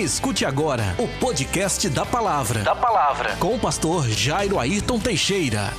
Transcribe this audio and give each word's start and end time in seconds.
Escute 0.00 0.46
agora 0.46 0.94
o 0.98 1.06
podcast 1.20 1.86
da 1.90 2.06
Palavra. 2.06 2.62
Da 2.62 2.74
Palavra. 2.74 3.36
Com 3.36 3.54
o 3.54 3.58
pastor 3.58 4.08
Jairo 4.08 4.58
Ayrton 4.58 4.98
Teixeira. 4.98 5.74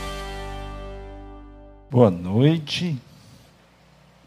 Boa 1.89 2.11
noite. 2.11 2.95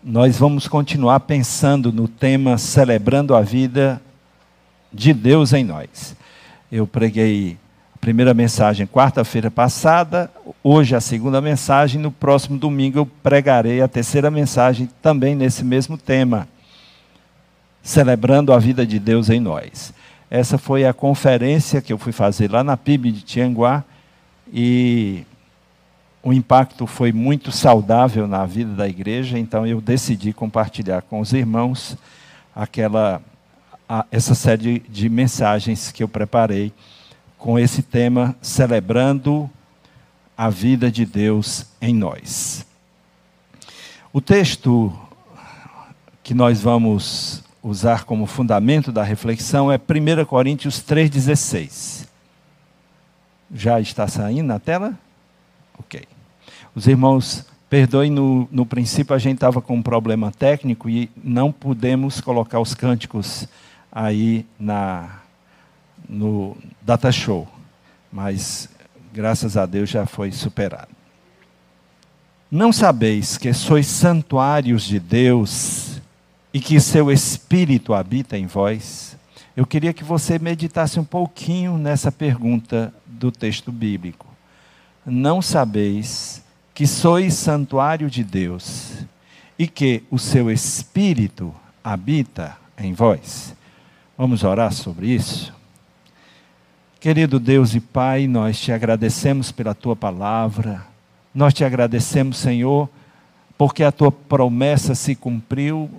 Nós 0.02 0.36
vamos 0.36 0.66
continuar 0.66 1.20
pensando 1.20 1.92
no 1.92 2.08
tema 2.08 2.58
Celebrando 2.58 3.36
a 3.36 3.40
Vida 3.40 4.02
de 4.92 5.12
Deus 5.12 5.52
em 5.52 5.62
Nós. 5.62 6.16
Eu 6.72 6.88
preguei 6.88 7.56
a 7.94 7.98
primeira 7.98 8.34
mensagem 8.34 8.88
quarta-feira 8.88 9.48
passada, 9.48 10.28
hoje 10.60 10.96
a 10.96 11.00
segunda 11.00 11.40
mensagem, 11.40 12.00
no 12.00 12.10
próximo 12.10 12.58
domingo 12.58 12.98
eu 12.98 13.06
pregarei 13.06 13.80
a 13.80 13.86
terceira 13.86 14.28
mensagem 14.28 14.90
também 15.00 15.36
nesse 15.36 15.64
mesmo 15.64 15.96
tema 15.96 16.48
celebrando 17.84 18.50
a 18.50 18.58
vida 18.58 18.86
de 18.86 18.98
Deus 18.98 19.28
em 19.28 19.38
nós. 19.38 19.92
Essa 20.30 20.56
foi 20.56 20.86
a 20.86 20.94
conferência 20.94 21.82
que 21.82 21.92
eu 21.92 21.98
fui 21.98 22.12
fazer 22.12 22.50
lá 22.50 22.64
na 22.64 22.78
PIB 22.78 23.12
de 23.12 23.20
Tianguá 23.20 23.84
e 24.50 25.24
o 26.22 26.32
impacto 26.32 26.86
foi 26.86 27.12
muito 27.12 27.52
saudável 27.52 28.26
na 28.26 28.46
vida 28.46 28.72
da 28.72 28.88
igreja, 28.88 29.38
então 29.38 29.66
eu 29.66 29.82
decidi 29.82 30.32
compartilhar 30.32 31.02
com 31.02 31.20
os 31.20 31.34
irmãos 31.34 31.98
aquela 32.56 33.20
a, 33.86 34.06
essa 34.10 34.34
série 34.34 34.80
de 34.88 35.10
mensagens 35.10 35.92
que 35.92 36.02
eu 36.02 36.08
preparei 36.08 36.72
com 37.36 37.58
esse 37.58 37.82
tema 37.82 38.34
celebrando 38.40 39.50
a 40.36 40.48
vida 40.48 40.90
de 40.90 41.04
Deus 41.04 41.66
em 41.82 41.94
nós. 41.94 42.66
O 44.10 44.22
texto 44.22 44.90
que 46.22 46.32
nós 46.32 46.62
vamos 46.62 47.43
usar 47.64 48.04
como 48.04 48.26
fundamento 48.26 48.92
da 48.92 49.02
reflexão 49.02 49.72
é 49.72 49.76
1 49.76 50.26
Coríntios 50.26 50.82
3,16. 50.82 52.06
Já 53.54 53.80
está 53.80 54.06
saindo 54.06 54.46
na 54.46 54.58
tela? 54.58 54.92
Ok. 55.78 56.04
Os 56.74 56.86
irmãos, 56.86 57.46
perdoem, 57.70 58.10
no, 58.10 58.46
no 58.52 58.66
princípio 58.66 59.16
a 59.16 59.18
gente 59.18 59.36
estava 59.36 59.62
com 59.62 59.76
um 59.76 59.82
problema 59.82 60.30
técnico 60.30 60.90
e 60.90 61.10
não 61.16 61.50
pudemos 61.50 62.20
colocar 62.20 62.60
os 62.60 62.74
cânticos 62.74 63.48
aí 63.90 64.44
na, 64.60 65.20
no 66.06 66.54
Data 66.82 67.10
Show. 67.10 67.48
Mas, 68.12 68.68
graças 69.10 69.56
a 69.56 69.64
Deus, 69.64 69.88
já 69.88 70.04
foi 70.04 70.32
superado. 70.32 70.92
Não 72.50 72.72
sabeis 72.72 73.38
que 73.38 73.52
sois 73.54 73.86
santuários 73.86 74.84
de 74.84 75.00
Deus 75.00 75.93
e 76.54 76.60
que 76.60 76.78
seu 76.78 77.10
espírito 77.10 77.92
habita 77.92 78.38
em 78.38 78.46
vós, 78.46 79.16
eu 79.56 79.66
queria 79.66 79.92
que 79.92 80.04
você 80.04 80.38
meditasse 80.38 81.00
um 81.00 81.04
pouquinho 81.04 81.76
nessa 81.76 82.12
pergunta 82.12 82.94
do 83.04 83.32
texto 83.32 83.72
bíblico. 83.72 84.24
Não 85.04 85.42
sabeis 85.42 86.44
que 86.72 86.86
sois 86.86 87.34
santuário 87.34 88.08
de 88.08 88.22
Deus 88.22 89.04
e 89.58 89.66
que 89.66 90.04
o 90.12 90.18
seu 90.18 90.48
espírito 90.48 91.52
habita 91.82 92.56
em 92.78 92.92
vós? 92.92 93.52
Vamos 94.16 94.44
orar 94.44 94.72
sobre 94.72 95.08
isso? 95.08 95.52
Querido 97.00 97.40
Deus 97.40 97.74
e 97.74 97.80
Pai, 97.80 98.28
nós 98.28 98.60
te 98.60 98.70
agradecemos 98.70 99.50
pela 99.50 99.74
tua 99.74 99.96
palavra, 99.96 100.86
nós 101.34 101.52
te 101.52 101.64
agradecemos, 101.64 102.36
Senhor, 102.36 102.88
porque 103.58 103.82
a 103.82 103.90
tua 103.90 104.12
promessa 104.12 104.94
se 104.94 105.16
cumpriu 105.16 105.90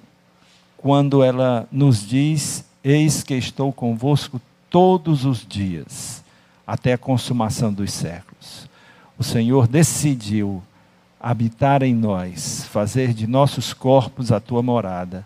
quando 0.78 1.24
ela 1.24 1.68
nos 1.72 2.06
diz: 2.06 2.66
Eis 2.84 3.24
que 3.24 3.34
estou 3.34 3.74
convosco 3.74 4.40
todos 4.70 5.26
os 5.26 5.46
dias, 5.46 6.24
até 6.66 6.94
a 6.94 6.98
consumação 6.98 7.74
dos 7.74 7.92
séculos. 7.92 8.70
O 9.18 9.24
Senhor 9.24 9.68
decidiu 9.68 10.62
habitar 11.20 11.82
em 11.82 11.96
nós, 11.96 12.68
fazer 12.72 13.14
de 13.14 13.26
nossos 13.26 13.74
corpos 13.74 14.32
a 14.32 14.40
tua 14.40 14.62
morada, 14.62 15.26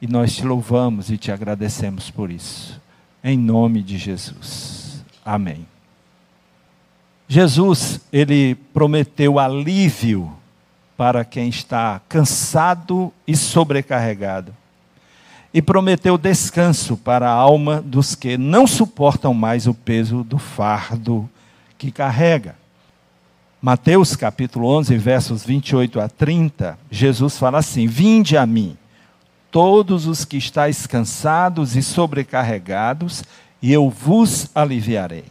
e 0.00 0.06
nós 0.06 0.34
te 0.34 0.44
louvamos 0.44 1.10
e 1.10 1.18
te 1.18 1.30
agradecemos 1.30 2.10
por 2.10 2.30
isso. 2.30 2.80
Em 3.22 3.36
nome 3.36 3.82
de 3.82 3.98
Jesus. 3.98 5.04
Amém. 5.24 5.66
Jesus, 7.28 8.00
ele 8.12 8.54
prometeu 8.72 9.38
alívio 9.38 10.32
para 10.96 11.24
quem 11.24 11.48
está 11.48 12.00
cansado 12.08 13.12
e 13.26 13.36
sobrecarregado 13.36 14.54
e 15.52 15.62
prometeu 15.62 16.18
descanso 16.18 16.96
para 16.96 17.28
a 17.28 17.32
alma 17.32 17.80
dos 17.80 18.14
que 18.14 18.36
não 18.36 18.66
suportam 18.66 19.32
mais 19.32 19.66
o 19.66 19.72
peso 19.72 20.22
do 20.22 20.38
fardo 20.38 21.28
que 21.78 21.90
carrega. 21.90 22.54
Mateus 23.60 24.14
capítulo 24.14 24.68
11, 24.68 24.96
versos 24.98 25.44
28 25.44 26.00
a 26.00 26.08
30, 26.08 26.78
Jesus 26.90 27.38
fala 27.38 27.58
assim: 27.58 27.86
Vinde 27.86 28.36
a 28.36 28.46
mim, 28.46 28.76
todos 29.50 30.06
os 30.06 30.24
que 30.24 30.36
estáis 30.36 30.86
cansados 30.86 31.74
e 31.74 31.82
sobrecarregados, 31.82 33.24
e 33.60 33.72
eu 33.72 33.88
vos 33.90 34.50
aliviarei. 34.54 35.24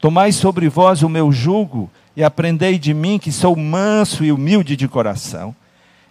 Tomai 0.00 0.32
sobre 0.32 0.68
vós 0.68 1.02
o 1.02 1.08
meu 1.08 1.30
jugo 1.30 1.88
e 2.16 2.24
aprendei 2.24 2.78
de 2.78 2.92
mim, 2.92 3.18
que 3.18 3.30
sou 3.30 3.54
manso 3.54 4.24
e 4.24 4.32
humilde 4.32 4.74
de 4.74 4.88
coração, 4.88 5.54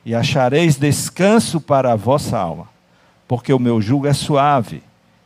e 0.06 0.16
achareis 0.16 0.78
descanso 0.78 1.60
para 1.60 1.92
a 1.92 1.96
vossa 1.98 2.38
alma 2.38 2.71
porque 3.32 3.54
o 3.54 3.60
meu 3.60 3.82
jugo 3.82 4.08
é 4.08 4.12
suave 4.12 4.84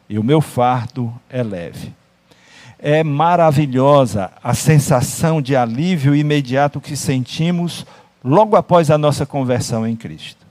e 0.08 0.20
o 0.20 0.24
meu 0.24 0.40
fardo 0.40 1.12
é 1.28 1.42
leve. 1.42 1.92
É 2.78 3.04
maravilhosa 3.04 4.32
a 4.44 4.54
sensação 4.54 5.42
de 5.42 5.56
alívio 5.56 6.16
imediato 6.16 6.80
que 6.80 6.96
sentimos 6.96 7.84
logo 8.24 8.56
após 8.56 8.92
a 8.92 8.98
nossa 9.00 9.26
conversão 9.26 9.88
em 9.88 9.96
Cristo. 9.96 10.46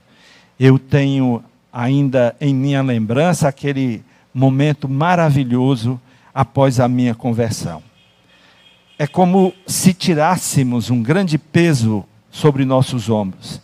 Eu 0.59 0.77
tenho 0.77 1.41
ainda 1.71 2.35
em 2.41 2.53
minha 2.53 2.81
lembrança 2.81 3.47
aquele 3.47 4.03
momento 4.33 4.89
maravilhoso 4.89 5.97
após 6.33 6.81
a 6.81 6.89
minha 6.89 7.15
conversão. 7.15 7.81
É 8.99 9.07
como 9.07 9.53
se 9.65 9.93
tirássemos 9.93 10.89
um 10.89 11.01
grande 11.01 11.37
peso 11.37 12.03
sobre 12.29 12.65
nossos 12.65 13.09
ombros. 13.09 13.61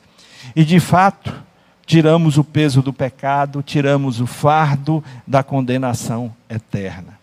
E 0.56 0.64
de 0.64 0.80
fato, 0.80 1.51
tiramos 1.92 2.38
o 2.38 2.44
peso 2.46 2.82
do 2.82 2.94
pecado, 2.94 3.62
tiramos 3.62 4.22
o 4.22 4.26
fardo 4.26 5.04
da 5.28 5.44
condenação 5.44 6.34
eterna. 6.50 7.20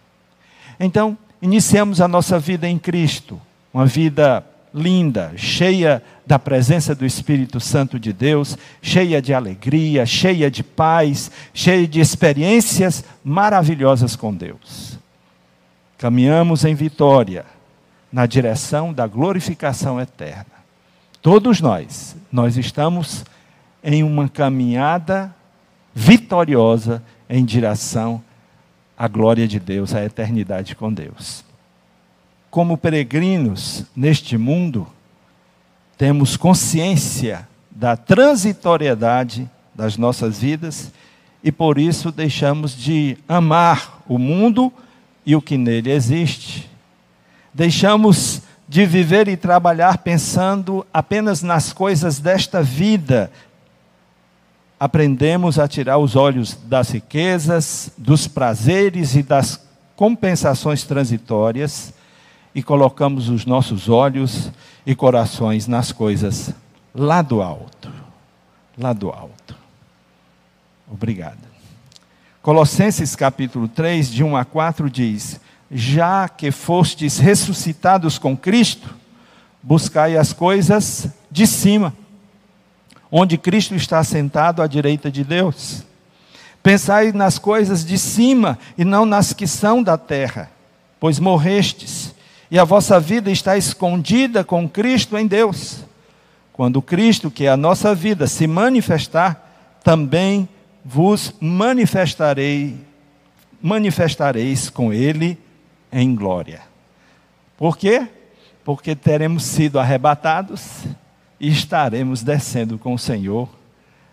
Então, 0.78 1.16
iniciamos 1.40 2.02
a 2.02 2.06
nossa 2.06 2.38
vida 2.38 2.68
em 2.68 2.78
Cristo, 2.78 3.40
uma 3.72 3.86
vida 3.86 4.44
linda, 4.74 5.32
cheia 5.36 6.02
da 6.26 6.38
presença 6.38 6.94
do 6.94 7.06
Espírito 7.06 7.58
Santo 7.58 7.98
de 7.98 8.12
Deus, 8.12 8.58
cheia 8.82 9.22
de 9.22 9.32
alegria, 9.32 10.04
cheia 10.04 10.50
de 10.50 10.62
paz, 10.62 11.30
cheia 11.54 11.88
de 11.88 11.98
experiências 11.98 13.02
maravilhosas 13.24 14.14
com 14.16 14.34
Deus. 14.34 14.98
Caminhamos 15.96 16.66
em 16.66 16.74
vitória 16.74 17.46
na 18.12 18.26
direção 18.26 18.92
da 18.92 19.06
glorificação 19.06 19.98
eterna. 19.98 20.58
Todos 21.22 21.58
nós, 21.58 22.14
nós 22.30 22.58
estamos 22.58 23.24
em 23.82 24.02
uma 24.02 24.28
caminhada 24.28 25.34
vitoriosa 25.94 27.02
em 27.28 27.44
direção 27.44 28.22
à 28.96 29.06
glória 29.06 29.46
de 29.46 29.60
Deus, 29.60 29.94
à 29.94 30.04
eternidade 30.04 30.74
com 30.74 30.92
Deus. 30.92 31.44
Como 32.50 32.78
peregrinos 32.78 33.84
neste 33.94 34.36
mundo, 34.36 34.86
temos 35.96 36.36
consciência 36.36 37.46
da 37.70 37.96
transitoriedade 37.96 39.48
das 39.74 39.96
nossas 39.96 40.40
vidas 40.40 40.92
e 41.42 41.52
por 41.52 41.78
isso 41.78 42.10
deixamos 42.10 42.76
de 42.76 43.16
amar 43.28 44.02
o 44.08 44.18
mundo 44.18 44.72
e 45.24 45.36
o 45.36 45.42
que 45.42 45.56
nele 45.56 45.90
existe. 45.90 46.68
Deixamos 47.54 48.42
de 48.68 48.84
viver 48.84 49.28
e 49.28 49.36
trabalhar 49.36 49.98
pensando 49.98 50.86
apenas 50.92 51.42
nas 51.42 51.72
coisas 51.72 52.18
desta 52.18 52.62
vida, 52.62 53.30
aprendemos 54.78 55.58
a 55.58 55.66
tirar 55.66 55.98
os 55.98 56.14
olhos 56.14 56.54
das 56.54 56.90
riquezas, 56.90 57.90
dos 57.98 58.28
prazeres 58.28 59.16
e 59.16 59.22
das 59.22 59.60
compensações 59.96 60.84
transitórias 60.84 61.92
e 62.54 62.62
colocamos 62.62 63.28
os 63.28 63.44
nossos 63.44 63.88
olhos 63.88 64.50
e 64.86 64.94
corações 64.94 65.66
nas 65.66 65.90
coisas 65.90 66.52
lá 66.94 67.22
do 67.22 67.42
alto. 67.42 67.92
Lá 68.76 68.92
do 68.92 69.10
alto. 69.10 69.56
Obrigado. 70.90 71.48
Colossenses 72.40 73.16
capítulo 73.16 73.66
3, 73.66 74.10
de 74.10 74.22
1 74.22 74.36
a 74.36 74.44
4 74.44 74.88
diz: 74.88 75.40
Já 75.70 76.28
que 76.28 76.52
fostes 76.52 77.18
ressuscitados 77.18 78.16
com 78.16 78.36
Cristo, 78.36 78.94
buscai 79.60 80.16
as 80.16 80.32
coisas 80.32 81.08
de 81.30 81.46
cima 81.46 81.92
onde 83.10 83.38
Cristo 83.38 83.74
está 83.74 84.02
sentado 84.04 84.62
à 84.62 84.66
direita 84.66 85.10
de 85.10 85.24
Deus. 85.24 85.82
Pensai 86.62 87.12
nas 87.12 87.38
coisas 87.38 87.84
de 87.84 87.96
cima 87.96 88.58
e 88.76 88.84
não 88.84 89.06
nas 89.06 89.32
que 89.32 89.46
são 89.46 89.82
da 89.82 89.96
terra, 89.96 90.50
pois 91.00 91.18
morrestes, 91.18 92.14
e 92.50 92.58
a 92.58 92.64
vossa 92.64 92.98
vida 92.98 93.30
está 93.30 93.56
escondida 93.56 94.42
com 94.42 94.68
Cristo 94.68 95.16
em 95.16 95.26
Deus. 95.26 95.84
Quando 96.52 96.82
Cristo, 96.82 97.30
que 97.30 97.44
é 97.44 97.50
a 97.50 97.56
nossa 97.56 97.94
vida, 97.94 98.26
se 98.26 98.46
manifestar, 98.46 99.78
também 99.84 100.48
vos 100.84 101.34
manifestarei, 101.40 102.76
manifestareis 103.60 104.68
com 104.68 104.92
Ele 104.92 105.38
em 105.92 106.14
glória. 106.14 106.62
Por 107.56 107.76
quê? 107.76 108.08
Porque 108.64 108.96
teremos 108.96 109.44
sido 109.44 109.78
arrebatados 109.78 110.84
e 111.40 111.48
estaremos 111.48 112.22
descendo 112.22 112.78
com 112.78 112.94
o 112.94 112.98
Senhor 112.98 113.48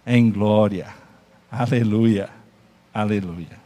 em 0.06 0.30
glória. 0.30 0.88
Aleluia, 1.51 2.30
aleluia. 2.94 3.66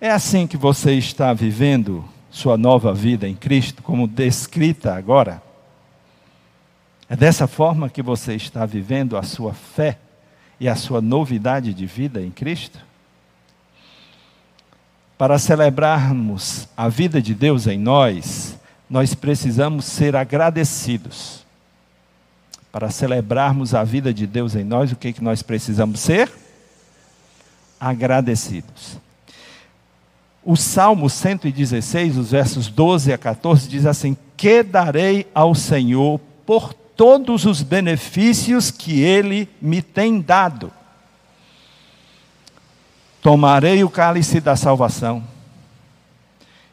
É 0.00 0.10
assim 0.10 0.46
que 0.46 0.56
você 0.56 0.94
está 0.94 1.32
vivendo 1.32 2.04
sua 2.30 2.56
nova 2.56 2.92
vida 2.92 3.28
em 3.28 3.34
Cristo, 3.34 3.82
como 3.82 4.08
descrita 4.08 4.94
agora? 4.94 5.42
É 7.08 7.14
dessa 7.14 7.46
forma 7.46 7.88
que 7.88 8.02
você 8.02 8.34
está 8.34 8.66
vivendo 8.66 9.16
a 9.16 9.22
sua 9.22 9.54
fé 9.54 9.98
e 10.58 10.68
a 10.68 10.74
sua 10.74 11.00
novidade 11.00 11.72
de 11.72 11.86
vida 11.86 12.20
em 12.20 12.30
Cristo? 12.30 12.78
Para 15.16 15.38
celebrarmos 15.38 16.68
a 16.76 16.88
vida 16.88 17.22
de 17.22 17.34
Deus 17.34 17.66
em 17.66 17.78
nós, 17.78 18.58
nós 18.90 19.14
precisamos 19.14 19.84
ser 19.84 20.16
agradecidos. 20.16 21.43
Para 22.74 22.90
celebrarmos 22.90 23.72
a 23.72 23.84
vida 23.84 24.12
de 24.12 24.26
Deus 24.26 24.56
em 24.56 24.64
nós, 24.64 24.90
o 24.90 24.96
que, 24.96 25.12
que 25.12 25.22
nós 25.22 25.42
precisamos 25.42 26.00
ser? 26.00 26.28
Agradecidos. 27.78 28.98
O 30.44 30.56
Salmo 30.56 31.08
116, 31.08 32.16
os 32.16 32.32
versos 32.32 32.66
12 32.66 33.12
a 33.12 33.16
14, 33.16 33.68
diz 33.68 33.86
assim: 33.86 34.16
Que 34.36 34.64
darei 34.64 35.24
ao 35.32 35.54
Senhor 35.54 36.18
por 36.44 36.74
todos 36.74 37.44
os 37.44 37.62
benefícios 37.62 38.72
que 38.72 39.00
Ele 39.02 39.48
me 39.62 39.80
tem 39.80 40.20
dado? 40.20 40.72
Tomarei 43.22 43.84
o 43.84 43.88
cálice 43.88 44.40
da 44.40 44.56
salvação 44.56 45.22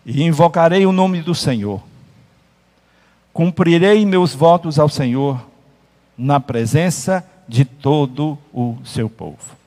e 0.03 0.23
invocarei 0.23 0.83
o 0.83 0.91
nome 0.91 1.21
do 1.21 1.35
Senhor. 1.35 1.79
Cumprirei 3.31 4.03
meus 4.03 4.33
votos 4.33 4.79
ao 4.79 4.89
Senhor 4.89 5.50
na 6.21 6.39
presença 6.39 7.25
de 7.47 7.65
todo 7.65 8.37
o 8.53 8.77
seu 8.85 9.09
povo. 9.09 9.57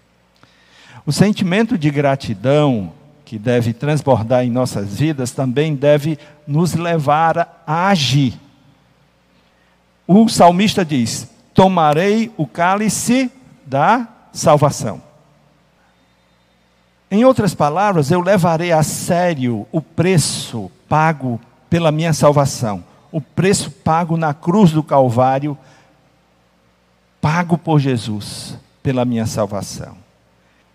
O 1.05 1.13
sentimento 1.13 1.77
de 1.77 1.91
gratidão 1.91 2.93
que 3.25 3.39
deve 3.39 3.73
transbordar 3.73 4.45
em 4.45 4.51
nossas 4.51 4.95
vidas 4.97 5.33
também 5.33 5.75
deve 5.75 6.17
nos 6.47 6.75
levar 6.75 7.63
a 7.67 7.89
agir. 7.89 8.39
O 10.07 10.29
salmista 10.29 10.85
diz: 10.85 11.29
Tomarei 11.53 12.33
o 12.37 12.47
cálice 12.47 13.31
da 13.67 14.07
salvação. 14.33 15.03
Em 17.11 17.25
outras 17.25 17.55
palavras, 17.55 18.11
eu 18.11 18.21
levarei 18.21 18.71
a 18.73 18.83
sério 18.83 19.67
o 19.73 19.81
preço 19.81 20.71
pago 20.89 21.41
pela 21.69 21.91
minha 21.91 22.13
salvação, 22.13 22.85
o 23.11 23.21
preço 23.21 23.71
pago 23.71 24.17
na 24.17 24.33
cruz 24.33 24.71
do 24.71 24.83
Calvário, 24.83 25.59
pago 27.25 27.57
por 27.57 27.81
Jesus 27.81 28.55
pela 28.83 29.03
minha 29.03 29.25
salvação. 29.25 29.97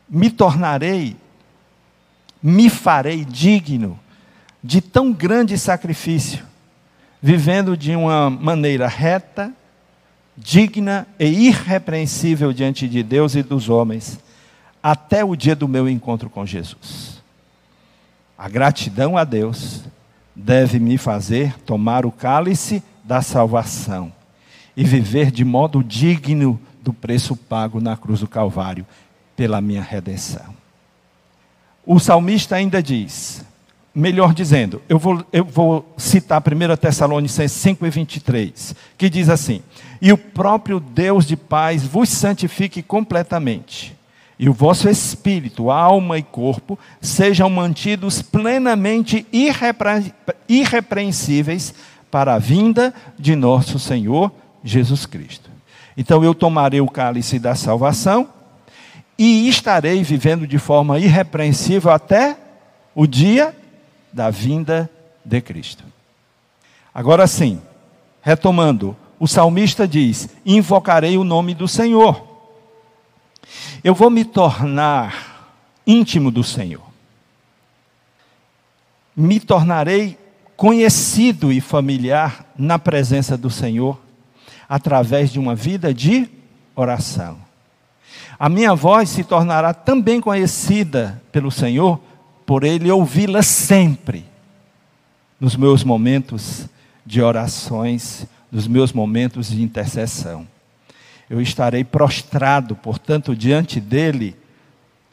Me 0.10 0.32
tornarei, 0.32 1.16
me 2.42 2.72
farei 2.72 3.24
digno 3.24 4.00
de 4.64 4.82
tão 4.82 5.14
grande 5.14 5.60
sacrifício, 5.60 6.44
vivendo 7.22 7.78
de 7.78 7.96
uma 7.96 8.32
maneira 8.32 8.88
reta, 8.88 9.54
digna 10.36 11.06
e 11.20 11.50
irrepreensível 11.50 12.52
diante 12.52 12.88
de 12.88 13.04
Deus 13.04 13.36
e 13.36 13.44
dos 13.44 13.70
homens 13.70 14.20
até 14.82 15.24
o 15.24 15.36
dia 15.36 15.56
do 15.56 15.68
meu 15.68 15.88
encontro 15.88 16.32
com 16.32 16.48
Jesus. 16.48 17.22
A 18.36 18.50
gratidão 18.50 19.16
a 19.16 19.24
Deus 19.24 19.84
deve 20.36 20.80
me 20.80 20.98
fazer 20.98 21.54
tomar 21.60 22.08
o 22.08 22.12
cálice 22.12 22.82
da 23.04 23.22
salvação 23.22 24.18
e 24.76 24.84
viver 24.84 25.32
de 25.32 25.44
modo 25.44 25.84
digno 25.84 26.60
do 26.82 26.94
preço 26.94 27.36
pago 27.36 27.80
na 27.80 27.98
cruz 27.98 28.20
do 28.20 28.28
Calvário 28.28 28.86
pela 29.36 29.62
minha 29.62 29.82
redenção. 29.82 30.54
O 31.86 32.00
salmista 32.00 32.56
ainda 32.56 32.82
diz, 32.84 33.44
melhor 33.94 34.34
dizendo, 34.34 34.82
eu 34.88 35.00
vou, 35.00 35.26
eu 35.32 35.46
vou 35.46 35.94
citar 35.98 36.42
1 36.42 36.78
Tessalonicenses 36.78 37.58
5 37.58 37.86
e 37.86 37.90
23, 37.90 38.76
que 38.98 39.10
diz 39.10 39.30
assim: 39.30 39.62
E 40.02 40.12
o 40.12 40.18
próprio 40.18 40.80
Deus 40.80 41.26
de 41.26 41.36
paz 41.36 41.84
vos 41.84 42.10
santifique 42.10 42.84
completamente 42.84 43.98
e 44.40 44.48
o 44.48 44.54
vosso 44.54 44.88
espírito, 44.88 45.70
alma 45.70 46.18
e 46.18 46.24
corpo 46.24 46.80
sejam 47.02 47.50
mantidos 47.50 48.22
plenamente 48.22 49.28
irrepre... 49.34 50.14
irrepreensíveis 50.48 51.74
para 52.10 52.36
a 52.36 52.40
vinda 52.40 52.94
de 53.20 53.36
nosso 53.36 53.78
Senhor 53.78 54.32
Jesus 54.64 55.06
Cristo. 55.06 55.50
Então 55.98 56.24
eu 56.24 56.34
tomarei 56.34 56.82
o 56.82 56.90
cálice 56.90 57.40
da 57.40 57.56
salvação 57.56 58.30
e 59.18 59.50
estarei 59.50 60.02
vivendo 60.02 60.48
de 60.48 60.58
forma 60.58 60.98
irrepreensível 60.98 61.92
até 61.92 62.38
o 62.96 63.06
dia 63.06 63.56
da 64.12 64.30
vinda 64.30 64.90
de 65.26 65.42
Cristo. 65.42 65.84
Agora 66.94 67.28
sim, 67.28 67.62
retomando, 68.22 68.96
o 69.20 69.28
salmista 69.28 69.88
diz: 69.88 70.30
Invocarei 70.46 71.18
o 71.18 71.24
nome 71.24 71.54
do 71.54 71.68
Senhor. 71.68 72.26
Eu 73.84 73.94
vou 73.94 74.10
me 74.10 74.24
tornar 74.24 75.58
íntimo 75.86 76.32
do 76.32 76.44
Senhor. 76.44 76.88
Me 79.16 79.40
tornarei 79.40 80.18
conhecido 80.56 81.52
e 81.52 81.60
familiar 81.60 82.46
na 82.58 82.80
presença 82.80 83.38
do 83.38 83.50
Senhor 83.50 84.00
através 84.70 85.32
de 85.32 85.40
uma 85.40 85.56
vida 85.56 85.94
de 85.94 86.30
oração. 86.76 87.38
A 88.38 88.48
minha 88.48 88.74
voz 88.76 89.10
se 89.10 89.24
tornará 89.24 89.74
também 89.74 90.22
conhecida 90.22 91.22
pelo 91.32 91.52
Senhor 91.52 92.00
por 92.46 92.64
Ele 92.64 92.90
ouvi-la 92.90 93.44
sempre 93.44 94.24
nos 95.40 95.56
meus 95.56 95.84
momentos 95.84 96.68
de 97.06 97.22
orações, 97.22 98.28
nos 98.52 98.68
meus 98.68 98.94
momentos 98.94 99.50
de 99.50 99.62
intercessão 99.62 100.48
eu 101.30 101.40
estarei 101.40 101.84
prostrado, 101.84 102.76
portanto, 102.76 103.36
diante 103.36 103.80
dele, 103.80 104.36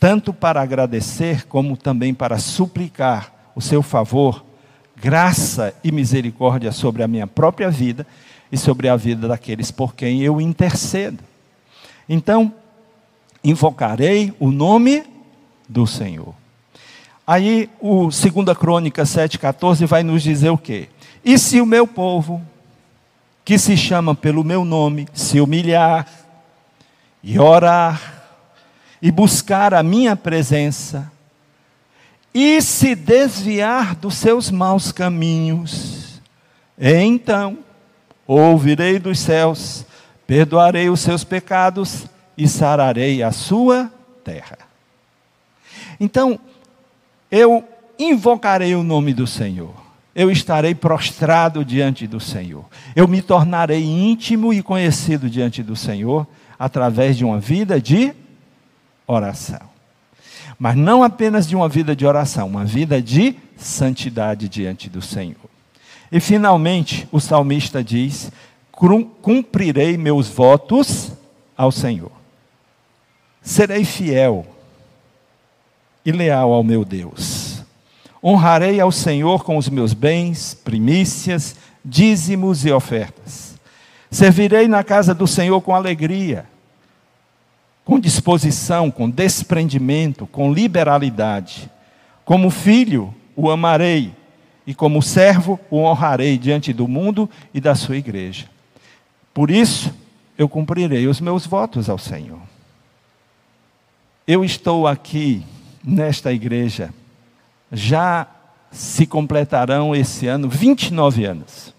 tanto 0.01 0.33
para 0.33 0.63
agradecer, 0.63 1.47
como 1.47 1.77
também 1.77 2.15
para 2.15 2.39
suplicar 2.39 3.51
o 3.55 3.61
seu 3.61 3.83
favor, 3.83 4.45
graça 4.97 5.75
e 5.85 5.93
misericórdia 5.93 6.73
sobre 6.73 7.03
a 7.03 7.09
minha 7.09 7.27
própria 7.27 7.71
vida 7.71 8.07
e 8.50 8.57
sobre 8.57 8.88
a 8.88 8.97
vida 8.97 9.29
daqueles 9.29 9.71
por 9.71 9.95
quem 9.95 10.23
eu 10.23 10.41
intercedo. 10.41 11.23
Então, 12.09 12.53
invocarei 13.43 14.33
o 14.38 14.50
nome 14.50 15.05
do 15.69 15.87
Senhor. 15.87 16.35
Aí, 17.26 17.69
o 17.81 18.05
2 18.05 18.23
Crônica 18.57 19.03
7,14 19.03 19.87
vai 19.87 20.03
nos 20.03 20.23
dizer 20.23 20.50
o 20.50 20.59
quê? 20.59 20.88
E 21.25 21.37
se 21.38 21.61
o 21.61 21.67
meu 21.67 21.87
povo, 21.87 22.41
que 23.45 23.59
se 23.59 23.76
chama 23.76 24.15
pelo 24.15 24.45
meu 24.45 24.65
nome, 24.65 25.09
se 25.12 25.41
humilhar 25.41 26.07
e 27.23 27.38
orar 27.38 28.15
e 29.03 29.11
buscar 29.11 29.75
a 29.75 29.83
minha 29.83 30.15
presença 30.15 31.11
e 32.33 32.61
se 32.62 32.95
desviar 32.95 33.97
dos 33.97 34.15
seus 34.15 34.50
maus 34.50 34.93
caminhos, 34.93 36.21
então 36.79 37.59
ouvirei 38.26 38.99
dos 38.99 39.18
céus, 39.18 39.85
perdoarei 40.26 40.88
os 40.88 41.00
seus 41.00 41.25
pecados 41.25 42.06
e 42.37 42.49
sararei 42.49 43.23
a 43.23 43.33
sua 43.33 43.90
terra. 44.25 44.59
Então, 45.99 46.38
eu 47.30 47.64
invocarei 47.99 48.75
o 48.75 48.83
nome 48.83 49.14
do 49.14 49.26
Senhor 49.26 49.87
eu 50.16 50.30
estarei 50.30 50.75
prostrado 50.75 51.62
diante 51.62 52.06
do 52.06 52.18
Senhor. 52.18 52.64
Eu 52.97 53.06
me 53.06 53.21
tornarei 53.21 53.85
íntimo 53.85 54.50
e 54.50 54.62
conhecido 54.62 55.28
diante 55.28 55.62
do 55.62 55.76
Senhor 55.76 56.26
através 56.59 57.18
de 57.18 57.25
uma 57.25 57.38
vida 57.38 57.78
de 57.78 58.14
oração. 59.06 59.61
Mas 60.59 60.75
não 60.75 61.02
apenas 61.02 61.47
de 61.47 61.54
uma 61.54 61.68
vida 61.68 61.95
de 61.95 62.06
oração, 62.06 62.49
uma 62.49 62.64
vida 62.64 63.00
de 63.02 63.37
santidade 63.59 64.49
diante 64.49 64.88
do 64.88 65.02
Senhor. 65.02 65.37
E 66.11 66.21
finalmente, 66.21 67.09
o 67.11 67.21
salmista 67.21 67.83
diz: 67.83 68.31
Cumprirei 68.73 69.97
meus 69.97 70.29
votos 70.29 71.13
ao 71.57 71.73
Senhor. 71.73 72.13
Serei 73.43 73.85
fiel 73.85 74.47
e 76.05 76.13
leal 76.13 76.53
ao 76.53 76.63
meu 76.63 76.85
Deus. 76.85 77.63
Honrarei 78.23 78.81
ao 78.81 78.91
Senhor 78.91 79.45
com 79.45 79.57
os 79.57 79.69
meus 79.69 79.93
bens, 79.93 80.53
primícias, 80.53 81.57
dízimos 81.85 82.65
e 82.65 82.73
ofertas. 82.73 83.55
Servirei 84.11 84.67
na 84.67 84.83
casa 84.83 85.15
do 85.15 85.27
Senhor 85.27 85.61
com 85.61 85.75
alegria, 85.75 86.47
com 87.85 88.01
disposição, 88.01 88.91
com 88.91 89.09
desprendimento, 89.09 90.27
com 90.27 90.53
liberalidade. 90.53 91.71
Como 92.25 92.51
filho, 92.51 93.15
o 93.37 93.51
amarei, 93.51 94.13
e 94.67 94.75
como 94.75 95.01
servo, 95.01 95.61
o 95.71 95.79
honrarei 95.79 96.37
diante 96.37 96.73
do 96.73 96.89
mundo 96.89 97.31
e 97.55 97.61
da 97.61 97.75
sua 97.75 97.97
igreja. 97.97 98.51
Por 99.33 99.51
isso, 99.51 99.95
eu 100.37 100.49
cumprirei 100.49 101.07
os 101.07 101.21
meus 101.21 101.47
votos 101.47 101.89
ao 101.89 101.99
Senhor. 101.99 102.41
Eu 104.27 104.45
estou 104.45 104.87
aqui 104.87 105.45
nesta 105.85 106.33
igreja, 106.33 106.93
já 107.71 108.27
se 108.73 109.07
completarão 109.07 109.95
esse 109.95 110.27
ano 110.27 110.49
29 110.49 111.25
anos. 111.25 111.73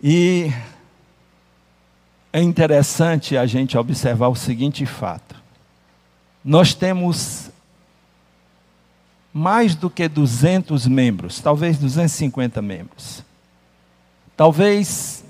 E 0.00 0.52
é 2.32 2.40
interessante 2.40 3.36
a 3.36 3.44
gente 3.44 3.76
observar 3.76 4.28
o 4.28 4.34
seguinte 4.34 4.86
fato: 4.86 5.34
nós 6.44 6.74
temos 6.74 7.51
mais 9.32 9.74
do 9.74 9.88
que 9.88 10.06
200 10.08 10.86
membros, 10.86 11.40
talvez 11.40 11.78
250 11.78 12.60
membros. 12.60 13.24
Talvez 14.36 15.24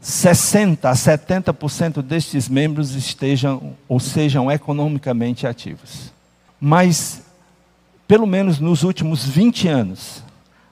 60 0.00 0.88
a 0.88 0.92
70% 0.92 2.02
destes 2.02 2.48
membros 2.48 2.94
estejam 2.94 3.76
ou 3.86 3.98
sejam 3.98 4.50
economicamente 4.50 5.46
ativos. 5.46 6.12
Mas, 6.60 7.22
pelo 8.06 8.26
menos 8.26 8.58
nos 8.58 8.82
últimos 8.82 9.24
20 9.24 9.68
anos, 9.68 10.22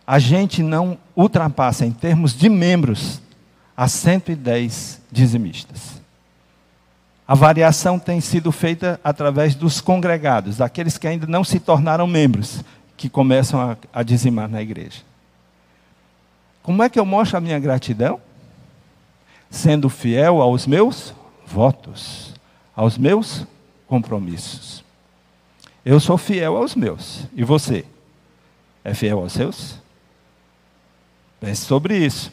a 0.07 0.19
gente 0.19 0.63
não 0.63 0.97
ultrapassa, 1.15 1.85
em 1.85 1.93
termos 1.93 2.33
de 2.33 2.49
membros, 2.49 3.21
a 3.77 3.89
110 3.89 5.03
dizimistas. 5.11 5.96
A 7.27 7.35
variação 7.35 7.99
tem 7.99 8.21
sido 8.21 8.53
feita 8.53 9.01
através 9.03 9.55
dos 9.55 9.81
congregados, 9.81 10.59
daqueles 10.59 10.97
que 10.97 11.09
ainda 11.09 11.27
não 11.27 11.43
se 11.43 11.59
tornaram 11.59 12.07
membros, 12.07 12.63
que 12.97 13.09
começam 13.09 13.61
a, 13.61 13.77
a 13.93 14.03
dizimar 14.03 14.49
na 14.49 14.63
igreja. 14.63 15.03
Como 16.63 16.83
é 16.83 16.89
que 16.89 16.99
eu 16.99 17.05
mostro 17.05 17.37
a 17.37 17.41
minha 17.41 17.59
gratidão? 17.59 18.21
sendo 19.51 19.89
fiel 19.89 20.41
aos 20.41 20.67
meus 20.67 21.15
votos, 21.47 22.35
aos 22.75 22.99
meus 22.99 23.47
compromissos. 23.87 24.85
Eu 25.85 26.01
sou 26.01 26.19
fiel 26.19 26.57
aos 26.57 26.75
meus. 26.75 27.25
E 27.35 27.45
você? 27.45 27.85
É 28.85 28.93
fiel 28.93 29.21
aos 29.21 29.33
seus? 29.33 29.79
Pense 31.41 31.65
sobre 31.65 31.97
isso. 31.97 32.33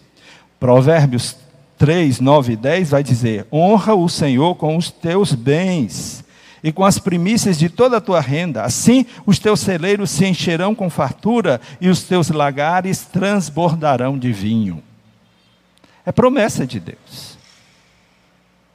Provérbios 0.59 1.35
3, 1.83 2.21
9 2.21 2.53
e 2.53 2.55
10 2.55 2.91
vai 2.91 3.03
dizer: 3.03 3.45
Honra 3.51 3.93
o 3.93 4.07
Senhor 4.07 4.55
com 4.55 4.77
os 4.77 4.89
teus 4.89 5.33
bens 5.33 6.23
e 6.63 6.71
com 6.71 6.85
as 6.85 6.97
primícias 6.97 7.59
de 7.59 7.67
toda 7.67 7.97
a 7.97 8.01
tua 8.01 8.21
renda. 8.21 8.63
Assim 8.63 9.05
os 9.25 9.37
teus 9.37 9.59
celeiros 9.59 10.09
se 10.09 10.25
encherão 10.25 10.73
com 10.73 10.89
fartura 10.89 11.59
e 11.81 11.89
os 11.89 12.03
teus 12.03 12.29
lagares 12.29 13.01
transbordarão 13.01 14.17
de 14.17 14.31
vinho. 14.31 14.81
É 16.05 16.11
promessa 16.13 16.65
de 16.65 16.79
Deus. 16.79 17.37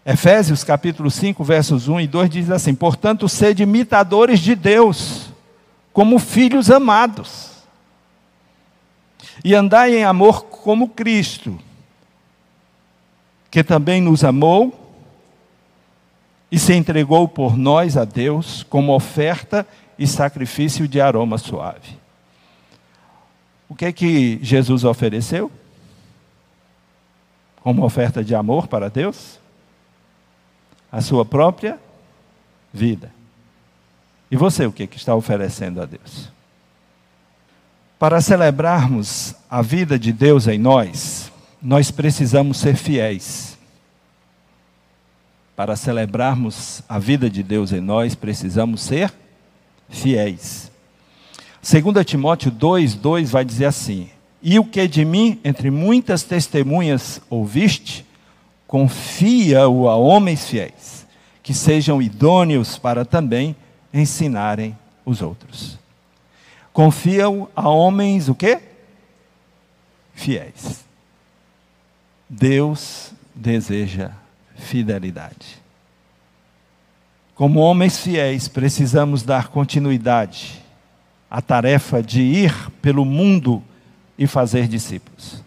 Efésios 0.04 0.62
capítulo 0.62 1.10
5, 1.10 1.42
versos 1.42 1.88
1 1.88 2.00
e 2.00 2.06
2 2.06 2.28
diz 2.28 2.50
assim: 2.50 2.74
Portanto, 2.74 3.26
sede 3.26 3.62
imitadores 3.62 4.38
de 4.38 4.54
Deus, 4.54 5.30
como 5.94 6.18
filhos 6.18 6.70
amados, 6.70 7.52
e 9.42 9.54
andai 9.54 9.96
em 9.96 10.04
amor 10.04 10.44
como 10.44 10.90
Cristo, 10.90 11.58
que 13.50 13.64
também 13.64 14.00
nos 14.00 14.24
amou 14.24 14.72
e 16.50 16.58
se 16.58 16.74
entregou 16.74 17.28
por 17.28 17.56
nós 17.56 17.96
a 17.96 18.04
Deus 18.04 18.62
como 18.64 18.94
oferta 18.94 19.66
e 19.98 20.06
sacrifício 20.06 20.88
de 20.88 21.00
aroma 21.00 21.38
suave. 21.38 21.98
O 23.68 23.74
que 23.74 23.84
é 23.84 23.92
que 23.92 24.38
Jesus 24.42 24.84
ofereceu? 24.84 25.50
como 27.68 27.84
oferta 27.84 28.24
de 28.24 28.34
amor 28.34 28.66
para 28.66 28.88
Deus? 28.88 29.38
A 30.90 31.02
sua 31.02 31.22
própria 31.22 31.78
vida. 32.72 33.12
E 34.30 34.36
você, 34.38 34.64
o 34.64 34.72
que, 34.72 34.86
que 34.86 34.96
está 34.96 35.14
oferecendo 35.14 35.82
a 35.82 35.84
Deus? 35.84 36.30
Para 37.98 38.22
celebrarmos 38.22 39.34
a 39.50 39.60
vida 39.60 39.98
de 39.98 40.14
Deus 40.14 40.46
em 40.46 40.58
nós, 40.58 41.30
nós 41.60 41.90
precisamos 41.90 42.58
ser 42.58 42.76
fiéis. 42.76 43.56
Para 45.56 45.74
celebrarmos 45.76 46.82
a 46.88 46.98
vida 46.98 47.28
de 47.28 47.42
Deus 47.42 47.72
em 47.72 47.80
nós, 47.80 48.14
precisamos 48.14 48.80
ser 48.80 49.12
fiéis. 49.88 50.70
2 51.62 52.06
Timóteo 52.06 52.50
2, 52.50 52.94
2 52.94 53.30
vai 53.30 53.44
dizer 53.44 53.64
assim: 53.64 54.08
e 54.42 54.58
o 54.58 54.64
que 54.64 54.86
de 54.86 55.04
mim, 55.04 55.40
entre 55.42 55.70
muitas 55.70 56.22
testemunhas, 56.22 57.20
ouviste, 57.28 58.06
confia-o 58.66 59.88
a 59.88 59.96
homens 59.96 60.46
fiéis, 60.46 61.06
que 61.42 61.52
sejam 61.52 62.00
idôneos 62.00 62.78
para 62.78 63.04
também 63.04 63.56
ensinarem 63.92 64.76
os 65.04 65.22
outros. 65.22 65.78
Confia-o 66.72 67.48
a 67.56 67.68
homens 67.68 68.28
o 68.28 68.34
quê? 68.34 68.60
Fiéis. 70.14 70.87
Deus 72.28 73.12
deseja 73.34 74.10
fidelidade. 74.56 75.58
Como 77.34 77.60
homens 77.60 77.98
fiéis, 77.98 78.48
precisamos 78.48 79.22
dar 79.22 79.48
continuidade 79.48 80.62
à 81.30 81.40
tarefa 81.40 82.02
de 82.02 82.20
ir 82.20 82.70
pelo 82.82 83.04
mundo 83.04 83.62
e 84.18 84.26
fazer 84.26 84.66
discípulos. 84.66 85.42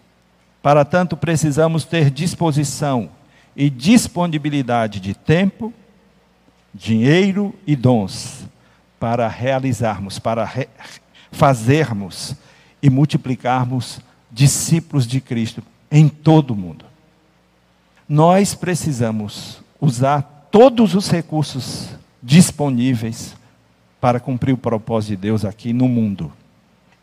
Para 0.62 0.84
tanto, 0.84 1.16
precisamos 1.16 1.84
ter 1.84 2.10
disposição 2.10 3.10
e 3.54 3.68
disponibilidade 3.68 5.00
de 5.00 5.14
tempo, 5.14 5.72
dinheiro 6.72 7.54
e 7.66 7.76
dons 7.76 8.46
para 8.98 9.28
realizarmos, 9.28 10.18
para 10.18 10.44
re 10.44 10.68
fazermos 11.30 12.36
e 12.82 12.88
multiplicarmos 12.90 14.00
discípulos 14.30 15.06
de 15.06 15.20
Cristo 15.20 15.62
em 15.92 16.08
todo 16.08 16.52
o 16.52 16.56
mundo. 16.56 16.86
Nós 18.08 18.54
precisamos 18.54 19.60
usar 19.78 20.48
todos 20.50 20.94
os 20.94 21.10
recursos 21.10 21.90
disponíveis 22.22 23.36
para 24.00 24.18
cumprir 24.18 24.54
o 24.54 24.58
propósito 24.58 25.10
de 25.10 25.16
Deus 25.16 25.44
aqui 25.44 25.72
no 25.74 25.86
mundo. 25.86 26.32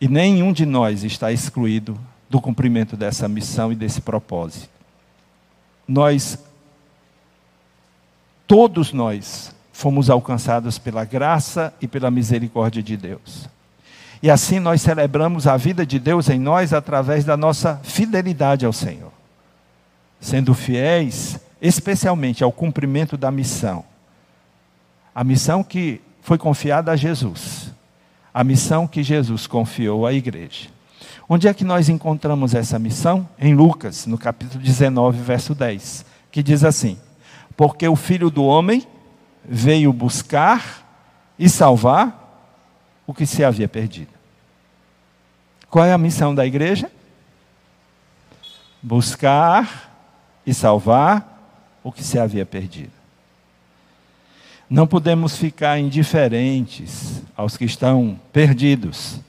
E 0.02 0.08
nenhum 0.08 0.52
de 0.52 0.66
nós 0.66 1.04
está 1.04 1.32
excluído 1.32 2.00
do 2.30 2.42
cumprimento 2.42 2.98
dessa 2.98 3.28
missão 3.28 3.72
e 3.72 3.76
desse 3.76 4.02
propósito. 4.02 4.70
Nós, 5.88 6.38
todos 8.48 8.92
nós, 8.92 9.56
fomos 9.72 10.10
alcançados 10.10 10.80
pela 10.80 11.06
graça 11.06 11.74
e 11.80 11.88
pela 11.88 12.10
misericórdia 12.12 12.82
de 12.82 12.98
Deus. 12.98 13.48
E 14.22 14.30
assim 14.30 14.60
nós 14.60 14.82
celebramos 14.82 15.48
a 15.48 15.56
vida 15.56 15.86
de 15.86 15.98
Deus 16.00 16.30
em 16.30 16.40
nós 16.40 16.74
através 16.74 17.24
da 17.24 17.38
nossa 17.38 17.80
fidelidade 17.84 18.66
ao 18.66 18.74
Senhor. 18.74 19.12
Sendo 20.20 20.54
fiéis, 20.54 21.40
especialmente 21.62 22.44
ao 22.44 22.52
cumprimento 22.52 23.16
da 23.16 23.32
missão. 23.32 23.86
A 25.16 25.24
missão 25.24 25.64
que 25.64 26.02
foi 26.22 26.38
confiada 26.38 26.92
a 26.92 26.96
Jesus 26.96 27.72
a 28.34 28.44
missão 28.44 28.88
que 28.88 29.04
Jesus 29.04 29.48
confiou 29.48 30.06
à 30.06 30.14
igreja. 30.14 30.70
Onde 31.28 31.48
é 31.48 31.54
que 31.54 31.64
nós 31.64 31.90
encontramos 31.90 32.56
essa 32.56 32.80
missão? 32.80 33.28
Em 33.38 33.54
Lucas, 33.54 34.06
no 34.06 34.18
capítulo 34.18 34.64
19, 34.64 35.22
verso 35.22 35.54
10, 35.54 36.06
que 36.32 36.42
diz 36.42 36.64
assim: 36.64 36.98
Porque 37.56 37.88
o 37.88 37.96
filho 37.96 38.30
do 38.30 38.44
homem 38.44 38.86
veio 39.44 39.92
buscar 39.92 40.88
e 41.38 41.50
salvar 41.50 42.19
o 43.10 43.14
que 43.14 43.26
se 43.26 43.44
havia 43.44 43.68
perdido. 43.68 44.12
Qual 45.68 45.84
é 45.84 45.92
a 45.92 45.98
missão 45.98 46.36
da 46.36 46.46
igreja? 46.46 46.92
Buscar 48.84 49.92
e 50.46 50.54
salvar 50.54 51.58
o 51.84 51.92
que 51.92 52.04
se 52.04 52.20
havia 52.20 52.46
perdido. 52.46 52.92
Não 54.70 54.86
podemos 54.86 55.36
ficar 55.36 55.80
indiferentes 55.80 57.24
aos 57.36 57.58
que 57.58 57.66
estão 57.66 58.20
perdidos, 58.32 59.20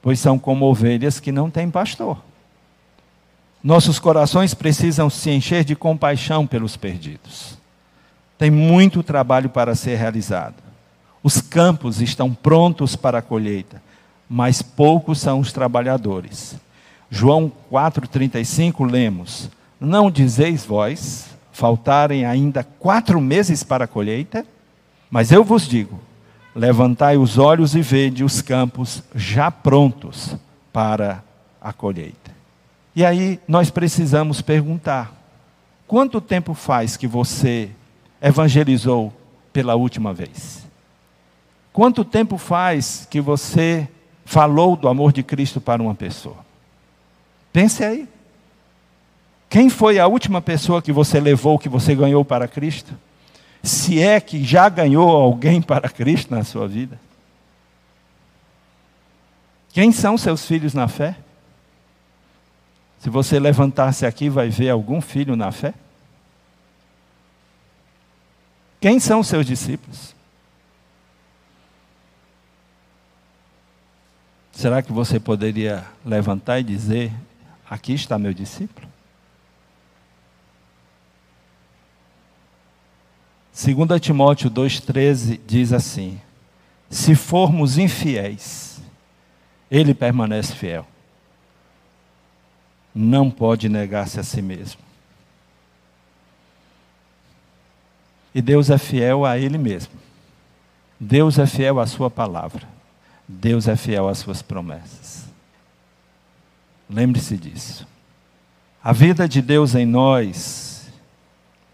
pois 0.00 0.18
são 0.18 0.38
como 0.38 0.64
ovelhas 0.64 1.20
que 1.20 1.30
não 1.30 1.50
têm 1.50 1.70
pastor. 1.70 2.16
Nossos 3.62 3.98
corações 3.98 4.54
precisam 4.54 5.10
se 5.10 5.28
encher 5.30 5.62
de 5.62 5.76
compaixão 5.76 6.46
pelos 6.46 6.74
perdidos. 6.74 7.58
Tem 8.38 8.50
muito 8.50 9.02
trabalho 9.02 9.50
para 9.50 9.74
ser 9.74 9.96
realizado. 9.96 10.69
Os 11.22 11.40
campos 11.40 12.00
estão 12.00 12.32
prontos 12.32 12.96
para 12.96 13.18
a 13.18 13.22
colheita, 13.22 13.82
mas 14.28 14.62
poucos 14.62 15.20
são 15.20 15.40
os 15.40 15.52
trabalhadores. 15.52 16.56
João 17.10 17.52
4,35 17.70 18.90
lemos: 18.90 19.50
Não 19.78 20.10
dizeis 20.10 20.64
vós, 20.64 21.26
faltarem 21.52 22.24
ainda 22.24 22.64
quatro 22.64 23.20
meses 23.20 23.62
para 23.62 23.84
a 23.84 23.88
colheita? 23.88 24.46
Mas 25.10 25.30
eu 25.30 25.44
vos 25.44 25.66
digo: 25.68 26.00
levantai 26.54 27.16
os 27.16 27.36
olhos 27.36 27.74
e 27.74 27.82
vede 27.82 28.24
os 28.24 28.40
campos 28.40 29.02
já 29.14 29.50
prontos 29.50 30.36
para 30.72 31.22
a 31.60 31.72
colheita. 31.72 32.30
E 32.94 33.04
aí 33.04 33.40
nós 33.46 33.70
precisamos 33.70 34.40
perguntar: 34.40 35.12
quanto 35.86 36.20
tempo 36.20 36.54
faz 36.54 36.96
que 36.96 37.06
você 37.06 37.70
evangelizou 38.22 39.12
pela 39.52 39.74
última 39.74 40.14
vez? 40.14 40.59
Quanto 41.72 42.04
tempo 42.04 42.36
faz 42.36 43.06
que 43.10 43.20
você 43.20 43.88
falou 44.24 44.76
do 44.76 44.88
amor 44.88 45.12
de 45.12 45.22
Cristo 45.22 45.60
para 45.60 45.82
uma 45.82 45.94
pessoa? 45.94 46.38
Pense 47.52 47.84
aí. 47.84 48.08
Quem 49.48 49.68
foi 49.68 49.98
a 49.98 50.06
última 50.06 50.40
pessoa 50.40 50.80
que 50.80 50.92
você 50.92 51.18
levou, 51.18 51.58
que 51.58 51.68
você 51.68 51.94
ganhou 51.94 52.24
para 52.24 52.46
Cristo? 52.46 52.96
Se 53.62 54.00
é 54.00 54.20
que 54.20 54.44
já 54.44 54.68
ganhou 54.68 55.10
alguém 55.10 55.60
para 55.62 55.88
Cristo 55.88 56.34
na 56.34 56.44
sua 56.44 56.68
vida? 56.68 57.00
Quem 59.72 59.92
são 59.92 60.18
seus 60.18 60.46
filhos 60.46 60.74
na 60.74 60.88
fé? 60.88 61.16
Se 63.00 63.08
você 63.08 63.38
levantar-se 63.38 64.04
aqui, 64.04 64.28
vai 64.28 64.50
ver 64.50 64.70
algum 64.70 65.00
filho 65.00 65.34
na 65.34 65.50
fé? 65.50 65.72
Quem 68.80 68.98
são 68.98 69.22
seus 69.22 69.46
discípulos? 69.46 70.14
Será 74.60 74.82
que 74.82 74.92
você 74.92 75.18
poderia 75.18 75.86
levantar 76.04 76.60
e 76.60 76.62
dizer: 76.62 77.10
Aqui 77.64 77.94
está 77.94 78.18
meu 78.18 78.34
discípulo? 78.34 78.86
2 83.54 83.98
Timóteo 83.98 84.50
2,13 84.50 85.40
diz 85.46 85.72
assim: 85.72 86.20
Se 86.90 87.14
formos 87.14 87.78
infiéis, 87.78 88.82
ele 89.70 89.94
permanece 89.94 90.54
fiel. 90.54 90.86
Não 92.94 93.30
pode 93.30 93.66
negar-se 93.66 94.20
a 94.20 94.22
si 94.22 94.42
mesmo. 94.42 94.82
E 98.34 98.42
Deus 98.42 98.68
é 98.68 98.76
fiel 98.76 99.24
a 99.24 99.38
Ele 99.38 99.56
mesmo. 99.56 99.94
Deus 101.00 101.38
é 101.38 101.46
fiel 101.46 101.80
à 101.80 101.86
Sua 101.86 102.10
palavra. 102.10 102.69
Deus 103.32 103.68
é 103.68 103.76
fiel 103.76 104.08
às 104.08 104.18
Suas 104.18 104.42
promessas. 104.42 105.26
Lembre-se 106.88 107.36
disso. 107.36 107.86
A 108.82 108.92
vida 108.92 109.28
de 109.28 109.40
Deus 109.40 109.76
em 109.76 109.86
nós 109.86 110.90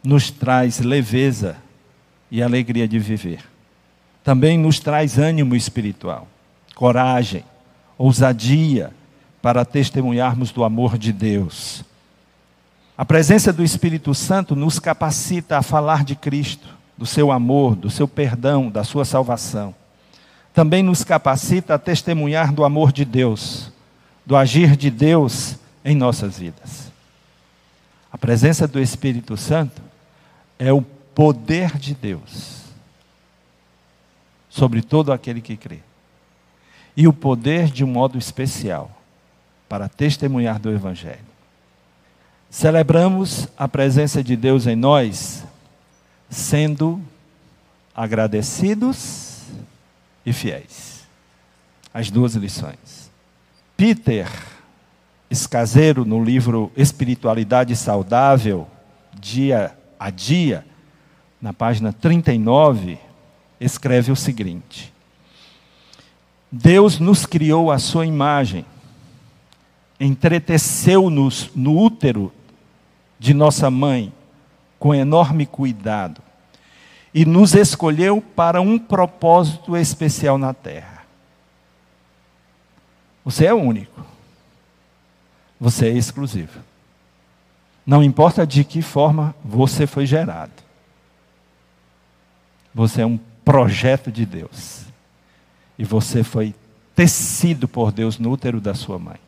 nos 0.05 0.31
traz 0.31 0.81
leveza 0.81 1.57
e 2.31 2.43
alegria 2.43 2.87
de 2.87 2.99
viver. 2.99 3.41
Também 4.23 4.59
nos 4.59 4.81
traz 4.81 5.17
ânimo 5.17 5.57
espiritual, 5.57 6.29
coragem, 6.75 7.45
ousadia 7.97 8.93
para 9.41 9.65
testemunharmos 9.65 10.51
do 10.53 10.63
amor 10.63 10.99
de 10.99 11.13
Deus. 11.13 11.85
A 12.99 13.05
presença 13.05 13.53
do 13.53 13.65
Espírito 13.65 14.13
Santo 14.15 14.55
nos 14.55 14.79
capacita 14.79 15.57
a 15.57 15.63
falar 15.63 16.05
de 16.05 16.15
Cristo, 16.15 16.69
do 16.99 17.07
seu 17.07 17.33
amor, 17.33 17.75
do 17.75 17.89
seu 17.89 18.07
perdão, 18.07 18.69
da 18.69 18.85
sua 18.85 19.05
salvação. 19.05 19.75
Também 20.57 20.83
nos 20.83 21.05
capacita 21.05 21.75
a 21.75 21.79
testemunhar 21.79 22.51
do 22.51 22.65
amor 22.65 22.91
de 22.91 23.05
Deus, 23.05 23.71
do 24.25 24.35
agir 24.35 24.75
de 24.75 24.91
Deus 24.91 25.57
em 25.85 25.95
nossas 25.95 26.39
vidas. 26.39 26.91
A 28.11 28.17
presença 28.17 28.67
do 28.67 28.81
Espírito 28.81 29.37
Santo 29.37 29.83
é 30.59 30.73
o 30.73 30.81
poder 30.83 31.77
de 31.77 31.95
Deus 31.95 32.57
sobre 34.57 34.81
todo 34.81 35.13
aquele 35.13 35.43
que 35.43 35.55
crê. 35.55 35.81
E 36.97 37.07
o 37.07 37.13
poder 37.13 37.67
de 37.67 37.85
um 37.85 37.87
modo 37.87 38.17
especial 38.17 38.91
para 39.69 39.87
testemunhar 39.87 40.59
do 40.59 40.71
Evangelho. 40.71 41.27
Celebramos 42.49 43.49
a 43.59 43.69
presença 43.69 44.25
de 44.25 44.35
Deus 44.35 44.67
em 44.67 44.75
nós, 44.75 45.45
sendo 46.31 46.99
agradecidos 47.95 49.26
e 50.27 50.33
fiéis. 50.33 51.07
As 51.95 52.11
duas 52.11 52.35
lições. 52.35 53.11
Peter 53.77 54.29
Escaseiro, 55.31 56.05
no 56.05 56.23
livro 56.23 56.71
Espiritualidade 56.77 57.75
Saudável, 57.77 58.69
dia 59.19 59.77
a 59.99 60.11
dia, 60.11 60.67
na 61.41 61.53
página 61.53 61.93
39, 61.93 62.99
escreve 63.61 64.11
o 64.11 64.17
seguinte: 64.17 64.93
Deus 66.51 66.99
nos 66.99 67.25
criou 67.25 67.71
à 67.71 67.79
sua 67.79 68.05
imagem, 68.05 68.65
entreteceu-nos 69.99 71.51
no 71.55 71.79
útero 71.79 72.33
de 73.19 73.33
nossa 73.33 73.71
mãe 73.71 74.13
com 74.79 74.95
enorme 74.95 75.47
cuidado 75.47 76.26
e 77.17 77.25
nos 77.25 77.55
escolheu 77.55 78.21
para 78.21 78.61
um 78.61 78.79
propósito 78.79 79.75
especial 79.75 80.37
na 80.37 80.53
terra. 80.53 81.03
Você 83.25 83.47
é 83.47 83.55
único. 83.55 84.05
Você 85.59 85.87
é 85.87 85.93
exclusivo. 85.93 86.61
Não 87.87 88.03
importa 88.03 88.47
de 88.47 88.63
que 88.65 88.83
forma 88.83 89.35
você 89.43 89.87
foi 89.87 90.05
gerado. 90.05 90.53
Você 92.75 93.01
é 93.01 93.07
um 93.07 93.19
projeto 93.43 94.13
de 94.13 94.27
Deus. 94.27 94.85
E 95.79 95.87
você 95.87 96.23
foi 96.23 96.55
tecido 96.95 97.67
por 97.67 97.93
Deus 97.93 98.19
no 98.19 98.31
útero 98.31 98.61
da 98.61 98.75
sua 98.75 98.99
mãe. 98.99 99.26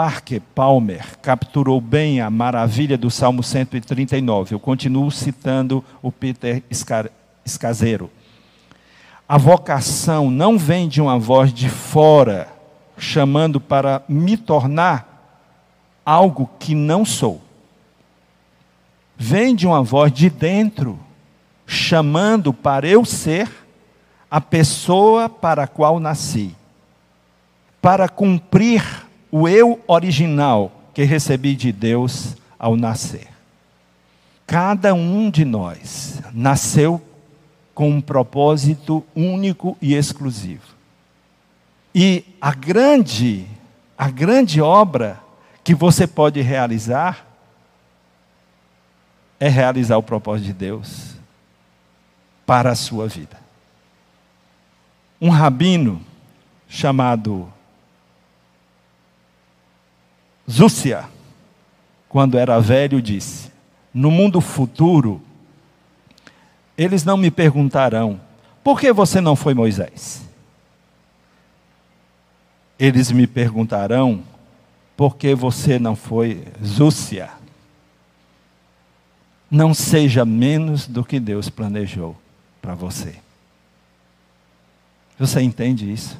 Parker 0.00 0.40
Palmer 0.54 1.18
capturou 1.20 1.78
bem 1.78 2.22
a 2.22 2.30
maravilha 2.30 2.96
do 2.96 3.10
Salmo 3.10 3.42
139. 3.42 4.54
Eu 4.54 4.58
continuo 4.58 5.10
citando 5.10 5.84
o 6.00 6.10
Peter 6.10 6.62
Escaseiro. 7.44 8.10
A 9.28 9.36
vocação 9.36 10.30
não 10.30 10.56
vem 10.56 10.88
de 10.88 11.02
uma 11.02 11.18
voz 11.18 11.52
de 11.52 11.68
fora, 11.68 12.48
chamando 12.96 13.60
para 13.60 14.02
me 14.08 14.38
tornar 14.38 15.36
algo 16.02 16.48
que 16.58 16.74
não 16.74 17.04
sou. 17.04 17.42
Vem 19.18 19.54
de 19.54 19.66
uma 19.66 19.82
voz 19.82 20.10
de 20.10 20.30
dentro, 20.30 20.98
chamando 21.66 22.54
para 22.54 22.88
eu 22.88 23.04
ser 23.04 23.50
a 24.30 24.40
pessoa 24.40 25.28
para 25.28 25.64
a 25.64 25.68
qual 25.68 26.00
nasci, 26.00 26.56
para 27.82 28.08
cumprir 28.08 29.09
o 29.30 29.48
eu 29.48 29.80
original 29.86 30.72
que 30.92 31.02
recebi 31.04 31.54
de 31.54 31.72
Deus 31.72 32.36
ao 32.58 32.76
nascer. 32.76 33.28
Cada 34.46 34.92
um 34.92 35.30
de 35.30 35.44
nós 35.44 36.20
nasceu 36.32 37.00
com 37.74 37.88
um 37.88 38.00
propósito 38.00 39.04
único 39.14 39.78
e 39.80 39.94
exclusivo. 39.94 40.74
E 41.94 42.24
a 42.40 42.52
grande, 42.52 43.46
a 43.96 44.10
grande 44.10 44.60
obra 44.60 45.20
que 45.62 45.74
você 45.74 46.06
pode 46.06 46.40
realizar 46.40 47.26
é 49.38 49.48
realizar 49.48 49.96
o 49.96 50.02
propósito 50.02 50.46
de 50.46 50.52
Deus 50.52 51.14
para 52.44 52.72
a 52.72 52.74
sua 52.74 53.08
vida. 53.08 53.38
Um 55.20 55.30
rabino 55.30 56.02
chamado 56.68 57.50
Zúcia, 60.50 61.08
quando 62.08 62.36
era 62.36 62.58
velho, 62.60 63.00
disse: 63.00 63.52
No 63.94 64.10
mundo 64.10 64.40
futuro, 64.40 65.22
eles 66.76 67.04
não 67.04 67.16
me 67.16 67.30
perguntarão: 67.30 68.20
por 68.64 68.80
que 68.80 68.92
você 68.92 69.20
não 69.20 69.36
foi 69.36 69.54
Moisés? 69.54 70.22
Eles 72.78 73.12
me 73.12 73.26
perguntarão: 73.26 74.22
por 74.96 75.16
que 75.16 75.34
você 75.34 75.78
não 75.78 75.94
foi 75.94 76.44
Zúcia? 76.64 77.30
Não 79.50 79.72
seja 79.72 80.24
menos 80.24 80.86
do 80.86 81.04
que 81.04 81.20
Deus 81.20 81.48
planejou 81.48 82.16
para 82.60 82.74
você. 82.74 83.16
Você 85.18 85.40
entende 85.40 85.92
isso? 85.92 86.18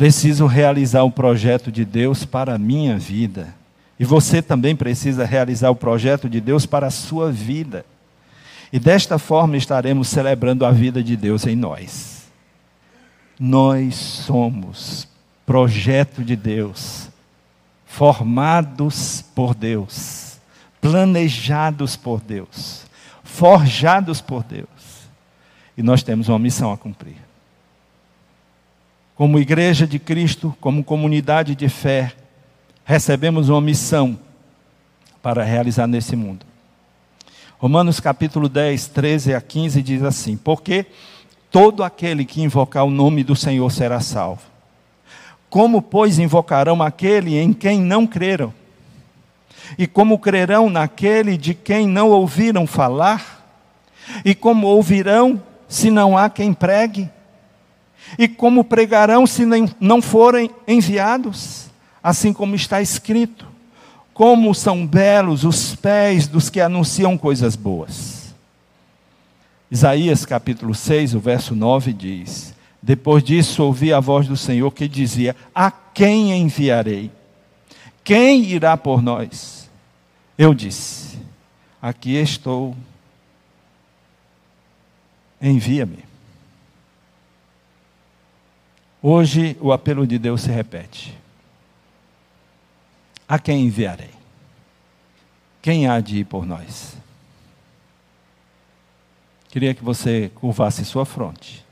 Preciso 0.00 0.46
realizar 0.46 1.02
o 1.02 1.10
projeto 1.10 1.70
de 1.70 1.84
Deus 1.84 2.24
para 2.24 2.54
a 2.54 2.58
minha 2.58 2.98
vida. 2.98 3.54
E 3.98 4.04
você 4.06 4.40
também 4.40 4.74
precisa 4.74 5.26
realizar 5.26 5.68
o 5.68 5.76
projeto 5.76 6.26
de 6.26 6.40
Deus 6.40 6.64
para 6.64 6.86
a 6.86 6.90
sua 6.90 7.30
vida. 7.30 7.84
E 8.72 8.78
desta 8.78 9.18
forma 9.18 9.58
estaremos 9.58 10.08
celebrando 10.08 10.64
a 10.64 10.70
vida 10.70 11.02
de 11.02 11.18
Deus 11.18 11.46
em 11.46 11.54
nós. 11.54 12.22
Nós 13.38 13.94
somos 13.94 15.06
projeto 15.44 16.24
de 16.24 16.34
Deus, 16.34 17.10
formados 17.84 19.22
por 19.34 19.54
Deus, 19.54 20.38
planejados 20.80 21.94
por 21.94 22.22
Deus, 22.22 22.86
forjados 23.22 24.22
por 24.22 24.44
Deus. 24.44 25.10
E 25.76 25.82
nós 25.82 26.02
temos 26.02 26.30
uma 26.30 26.38
missão 26.38 26.72
a 26.72 26.78
cumprir. 26.78 27.29
Como 29.20 29.38
igreja 29.38 29.86
de 29.86 29.98
Cristo, 29.98 30.56
como 30.62 30.82
comunidade 30.82 31.54
de 31.54 31.68
fé, 31.68 32.14
recebemos 32.86 33.50
uma 33.50 33.60
missão 33.60 34.18
para 35.22 35.44
realizar 35.44 35.86
nesse 35.86 36.16
mundo. 36.16 36.46
Romanos 37.58 38.00
capítulo 38.00 38.48
10, 38.48 38.86
13 38.86 39.34
a 39.34 39.40
15 39.42 39.82
diz 39.82 40.02
assim: 40.02 40.38
Porque 40.38 40.86
todo 41.50 41.84
aquele 41.84 42.24
que 42.24 42.40
invocar 42.40 42.82
o 42.82 42.90
nome 42.90 43.22
do 43.22 43.36
Senhor 43.36 43.70
será 43.70 44.00
salvo. 44.00 44.40
Como, 45.50 45.82
pois, 45.82 46.18
invocarão 46.18 46.82
aquele 46.82 47.36
em 47.36 47.52
quem 47.52 47.78
não 47.78 48.06
creram? 48.06 48.54
E 49.76 49.86
como 49.86 50.18
crerão 50.18 50.70
naquele 50.70 51.36
de 51.36 51.52
quem 51.52 51.86
não 51.86 52.08
ouviram 52.08 52.66
falar? 52.66 53.46
E 54.24 54.34
como 54.34 54.66
ouvirão 54.66 55.42
se 55.68 55.90
não 55.90 56.16
há 56.16 56.30
quem 56.30 56.54
pregue? 56.54 57.10
E 58.18 58.26
como 58.28 58.64
pregarão 58.64 59.26
se 59.26 59.44
não 59.80 60.02
forem 60.02 60.50
enviados? 60.66 61.66
Assim 62.02 62.32
como 62.32 62.54
está 62.54 62.80
escrito: 62.80 63.46
como 64.12 64.54
são 64.54 64.86
belos 64.86 65.44
os 65.44 65.74
pés 65.74 66.26
dos 66.26 66.50
que 66.50 66.60
anunciam 66.60 67.16
coisas 67.16 67.56
boas. 67.56 68.34
Isaías 69.70 70.26
capítulo 70.26 70.74
6, 70.74 71.14
o 71.14 71.20
verso 71.20 71.54
9 71.54 71.92
diz: 71.92 72.54
Depois 72.82 73.22
disso 73.22 73.62
ouvi 73.62 73.92
a 73.92 74.00
voz 74.00 74.26
do 74.26 74.36
Senhor 74.36 74.70
que 74.72 74.86
dizia: 74.88 75.34
A 75.54 75.70
quem 75.70 76.32
enviarei? 76.38 77.10
Quem 78.04 78.44
irá 78.44 78.76
por 78.76 79.00
nós? 79.00 79.70
Eu 80.36 80.52
disse: 80.52 81.18
Aqui 81.80 82.16
estou, 82.16 82.76
envia-me. 85.40 86.09
Hoje 89.02 89.56
o 89.60 89.72
apelo 89.72 90.06
de 90.06 90.18
Deus 90.18 90.42
se 90.42 90.50
repete. 90.50 91.16
A 93.26 93.38
quem 93.38 93.66
enviarei? 93.66 94.10
Quem 95.62 95.88
há 95.88 96.00
de 96.00 96.18
ir 96.18 96.24
por 96.24 96.44
nós? 96.44 96.96
Queria 99.48 99.74
que 99.74 99.82
você 99.82 100.30
curvasse 100.34 100.84
sua 100.84 101.04
fronte 101.04 101.64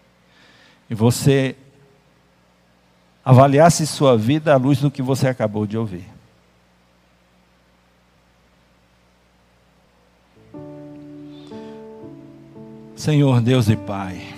e 0.90 0.94
você 0.94 1.54
avaliasse 3.24 3.86
sua 3.86 4.16
vida 4.16 4.54
à 4.54 4.56
luz 4.56 4.80
do 4.80 4.90
que 4.90 5.02
você 5.02 5.28
acabou 5.28 5.66
de 5.66 5.76
ouvir. 5.76 6.04
Senhor 12.96 13.40
Deus 13.40 13.68
e 13.68 13.76
Pai, 13.76 14.37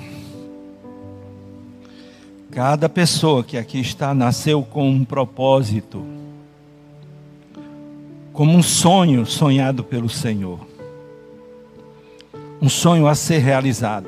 cada 2.51 2.89
pessoa 2.89 3.45
que 3.45 3.57
aqui 3.57 3.81
está 3.81 4.13
nasceu 4.13 4.63
com 4.63 4.89
um 4.89 5.05
propósito 5.05 6.05
como 8.33 8.57
um 8.57 8.63
sonho 8.63 9.27
sonhado 9.27 9.85
pelo 9.85 10.09
Senhor. 10.09 10.59
Um 12.61 12.69
sonho 12.69 13.07
a 13.07 13.15
ser 13.15 13.39
realizado. 13.39 14.07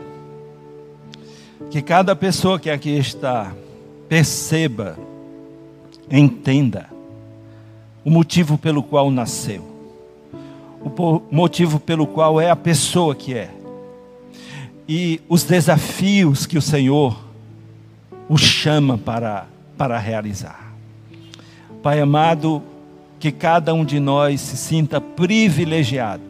Que 1.70 1.81
cada 1.81 2.16
pessoa 2.16 2.59
que 2.59 2.70
aqui 2.70 2.90
está 2.90 3.52
perceba, 4.09 4.98
entenda 6.11 6.90
o 8.05 8.11
motivo 8.11 8.59
pelo 8.59 8.83
qual 8.83 9.11
nasceu, 9.11 9.64
o 10.83 11.22
motivo 11.31 11.78
pelo 11.78 12.07
qual 12.07 12.40
é 12.40 12.50
a 12.50 12.57
pessoa 12.57 13.14
que 13.14 13.33
é, 13.33 13.50
e 14.88 15.20
os 15.28 15.44
desafios 15.44 16.44
que 16.44 16.59
o 16.59 16.62
Senhor 16.62 17.32
o 18.33 18.38
chama 18.38 18.97
para, 18.97 19.45
para 19.77 19.99
realizar. 19.99 20.73
Pai 21.83 22.01
amado, 22.01 22.62
que 23.21 23.31
cada 23.31 23.75
um 23.75 23.85
de 23.85 24.01
nós 24.01 24.40
se 24.40 24.57
sinta 24.57 25.03
privilegiado 25.03 26.23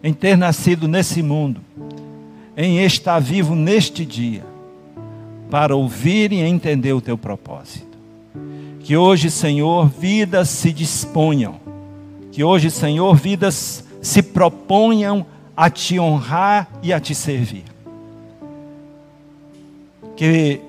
em 0.00 0.12
ter 0.12 0.36
nascido 0.36 0.86
nesse 0.86 1.20
mundo, 1.20 1.60
em 2.56 2.84
estar 2.84 3.18
vivo 3.18 3.56
neste 3.56 4.06
dia, 4.06 4.44
para 5.50 5.74
ouvir 5.74 6.32
e 6.32 6.38
entender 6.38 6.92
o 6.92 7.00
teu 7.00 7.18
propósito. 7.18 7.98
Que 8.78 8.96
hoje, 8.96 9.28
Senhor, 9.28 9.88
vidas 9.88 10.50
se 10.50 10.72
disponham, 10.72 11.56
que 12.30 12.44
hoje, 12.44 12.70
Senhor, 12.70 13.16
vidas 13.16 13.84
se 14.00 14.22
proponham 14.22 15.26
a 15.56 15.68
te 15.68 15.98
honrar 15.98 16.70
e 16.80 16.92
a 16.92 17.00
te 17.00 17.12
servir. 17.12 17.64
Que 20.14 20.60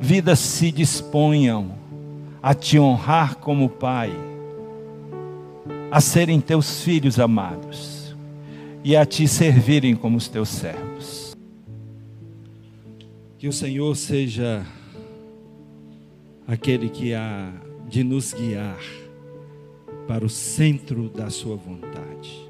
vidas 0.00 0.38
se 0.38 0.70
disponham 0.70 1.74
a 2.42 2.54
te 2.54 2.78
honrar 2.78 3.36
como 3.36 3.68
Pai, 3.68 4.12
a 5.90 6.00
serem 6.00 6.40
teus 6.40 6.82
filhos 6.82 7.18
amados 7.18 8.14
e 8.84 8.96
a 8.96 9.04
te 9.04 9.26
servirem 9.26 9.96
como 9.96 10.16
os 10.16 10.28
teus 10.28 10.48
servos. 10.48 11.36
Que 13.38 13.48
o 13.48 13.52
Senhor 13.52 13.96
seja 13.96 14.64
aquele 16.46 16.88
que 16.88 17.12
há 17.14 17.52
de 17.88 18.04
nos 18.04 18.32
guiar 18.32 18.78
para 20.06 20.24
o 20.24 20.28
centro 20.28 21.08
da 21.08 21.30
Sua 21.30 21.56
vontade. 21.56 22.46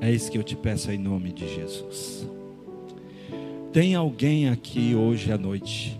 É 0.00 0.10
isso 0.10 0.30
que 0.30 0.38
eu 0.38 0.42
te 0.42 0.54
peço 0.54 0.90
em 0.90 0.98
nome 0.98 1.32
de 1.32 1.52
Jesus. 1.52 2.28
Tem 3.74 3.96
alguém 3.96 4.48
aqui 4.48 4.94
hoje 4.94 5.32
à 5.32 5.36
noite 5.36 5.98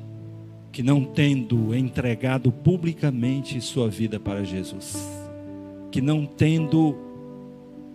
que 0.71 0.81
não 0.81 1.03
tendo 1.03 1.75
entregado 1.75 2.53
publicamente 2.53 3.61
sua 3.61 3.89
vida 3.89 4.21
para 4.21 4.45
Jesus, 4.45 4.97
que 5.91 6.01
não 6.01 6.25
tendo 6.25 6.97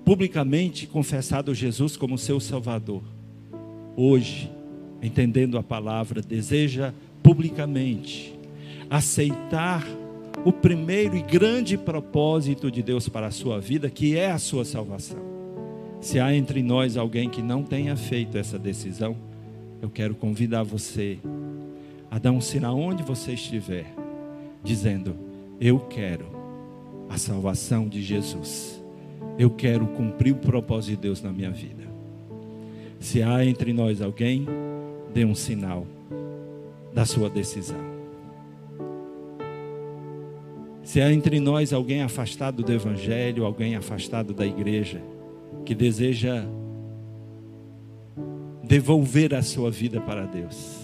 publicamente 0.03 0.85
confessado 0.85 1.55
Jesus 1.55 1.95
como 1.95 2.17
seu 2.17 2.41
Salvador, 2.41 3.01
hoje, 3.95 4.51
entendendo 5.01 5.57
a 5.57 5.63
palavra, 5.63 6.21
deseja 6.21 6.93
publicamente 7.23 8.37
aceitar 8.89 9.87
o 10.43 10.51
primeiro 10.51 11.15
e 11.15 11.21
grande 11.21 11.77
propósito 11.77 12.69
de 12.69 12.83
Deus 12.83 13.07
para 13.07 13.27
a 13.27 13.31
sua 13.31 13.61
vida, 13.61 13.89
que 13.89 14.17
é 14.17 14.29
a 14.29 14.39
sua 14.39 14.65
salvação. 14.65 15.19
Se 16.01 16.19
há 16.19 16.35
entre 16.35 16.61
nós 16.61 16.97
alguém 16.97 17.29
que 17.29 17.41
não 17.41 17.63
tenha 17.63 17.95
feito 17.95 18.37
essa 18.37 18.59
decisão, 18.59 19.28
eu 19.81 19.89
quero 19.89 20.15
convidar 20.15 20.63
você 20.63 21.19
a 22.11 22.17
dar 22.17 22.31
um 22.31 22.41
sinal 22.41 22.77
onde 22.77 23.03
você 23.03 23.33
estiver, 23.33 23.85
dizendo: 24.63 25.15
Eu 25.59 25.79
quero 25.79 26.25
a 27.09 27.17
salvação 27.17 27.87
de 27.87 28.01
Jesus. 28.01 28.81
Eu 29.37 29.49
quero 29.49 29.87
cumprir 29.87 30.33
o 30.33 30.37
propósito 30.37 30.95
de 30.95 31.01
Deus 31.01 31.21
na 31.21 31.31
minha 31.31 31.51
vida. 31.51 31.87
Se 32.99 33.23
há 33.23 33.45
entre 33.45 33.71
nós 33.71 34.01
alguém, 34.01 34.45
dê 35.13 35.23
um 35.23 35.35
sinal 35.35 35.87
da 36.93 37.05
sua 37.05 37.29
decisão. 37.29 37.79
Se 40.83 40.99
há 40.99 41.13
entre 41.13 41.39
nós 41.39 41.71
alguém 41.71 42.01
afastado 42.01 42.63
do 42.63 42.71
Evangelho, 42.73 43.45
alguém 43.45 43.75
afastado 43.75 44.33
da 44.33 44.45
igreja, 44.45 45.01
que 45.63 45.75
deseja 45.75 46.43
devolver 48.69 49.33
a 49.33 49.41
sua 49.41 49.71
vida 49.71 49.99
para 49.99 50.27
Deus, 50.27 50.77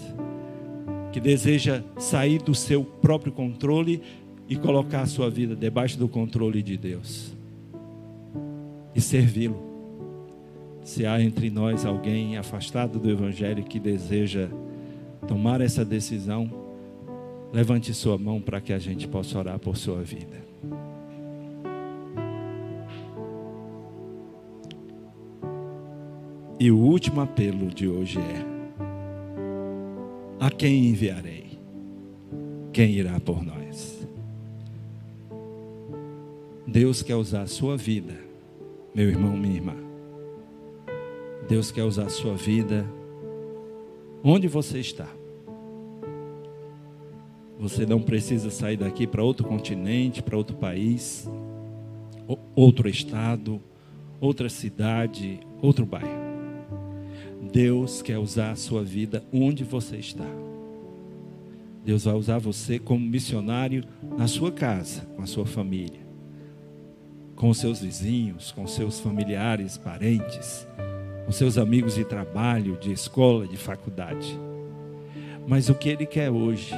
que 1.12 1.20
deseja 1.20 1.84
sair 1.96 2.42
do 2.42 2.52
seu 2.52 2.82
próprio 2.82 3.30
controle 3.30 4.02
e 4.48 4.56
colocar 4.56 5.02
a 5.02 5.06
sua 5.06 5.30
vida 5.30 5.54
debaixo 5.54 5.96
do 5.96 6.08
controle 6.08 6.64
de 6.64 6.76
Deus 6.76 7.32
e 8.92 9.00
servi-lo. 9.00 9.64
Se 10.82 11.06
há 11.06 11.22
entre 11.22 11.48
nós 11.48 11.86
alguém 11.86 12.36
afastado 12.36 12.98
do 12.98 13.08
Evangelho 13.08 13.62
que 13.62 13.78
deseja 13.78 14.48
tomar 15.28 15.60
essa 15.60 15.84
decisão, 15.84 16.50
levante 17.52 17.94
sua 17.94 18.18
mão 18.18 18.40
para 18.40 18.60
que 18.60 18.72
a 18.72 18.80
gente 18.80 19.06
possa 19.06 19.38
orar 19.38 19.60
por 19.60 19.76
sua 19.76 20.02
vida. 20.02 20.44
E 26.58 26.70
o 26.70 26.78
último 26.78 27.20
apelo 27.20 27.68
de 27.68 27.86
hoje 27.86 28.18
é: 28.18 28.44
a 30.40 30.50
quem 30.50 30.86
enviarei? 30.86 31.58
Quem 32.72 32.92
irá 32.92 33.20
por 33.20 33.44
nós? 33.44 34.06
Deus 36.66 37.02
quer 37.02 37.14
usar 37.14 37.42
a 37.42 37.46
sua 37.46 37.76
vida, 37.76 38.14
meu 38.94 39.08
irmão, 39.08 39.36
minha 39.36 39.54
irmã, 39.54 39.76
Deus 41.48 41.70
quer 41.70 41.84
usar 41.84 42.06
a 42.06 42.10
sua 42.10 42.34
vida 42.34 42.86
onde 44.24 44.48
você 44.48 44.80
está. 44.80 45.08
Você 47.58 47.86
não 47.86 48.00
precisa 48.00 48.50
sair 48.50 48.76
daqui 48.76 49.06
para 49.06 49.22
outro 49.22 49.46
continente, 49.46 50.22
para 50.22 50.36
outro 50.36 50.56
país, 50.56 51.28
outro 52.54 52.88
estado, 52.88 53.60
outra 54.20 54.48
cidade, 54.48 55.40
outro 55.62 55.86
bairro. 55.86 56.35
Deus 57.42 58.02
quer 58.02 58.18
usar 58.18 58.50
a 58.50 58.56
sua 58.56 58.82
vida 58.82 59.24
onde 59.32 59.64
você 59.64 59.96
está. 59.96 60.26
Deus 61.84 62.04
vai 62.04 62.14
usar 62.14 62.38
você 62.38 62.78
como 62.78 63.06
missionário 63.06 63.84
na 64.16 64.26
sua 64.26 64.50
casa, 64.50 65.02
com 65.14 65.22
a 65.22 65.26
sua 65.26 65.46
família, 65.46 66.00
com 67.36 67.48
os 67.48 67.58
seus 67.58 67.80
vizinhos, 67.80 68.50
com 68.50 68.66
seus 68.66 68.98
familiares, 68.98 69.78
parentes, 69.78 70.66
com 71.24 71.32
seus 71.32 71.56
amigos 71.58 71.94
de 71.94 72.04
trabalho, 72.04 72.76
de 72.76 72.90
escola, 72.90 73.46
de 73.46 73.56
faculdade. 73.56 74.38
Mas 75.46 75.68
o 75.68 75.74
que 75.74 75.88
Ele 75.88 76.06
quer 76.06 76.30
hoje 76.30 76.74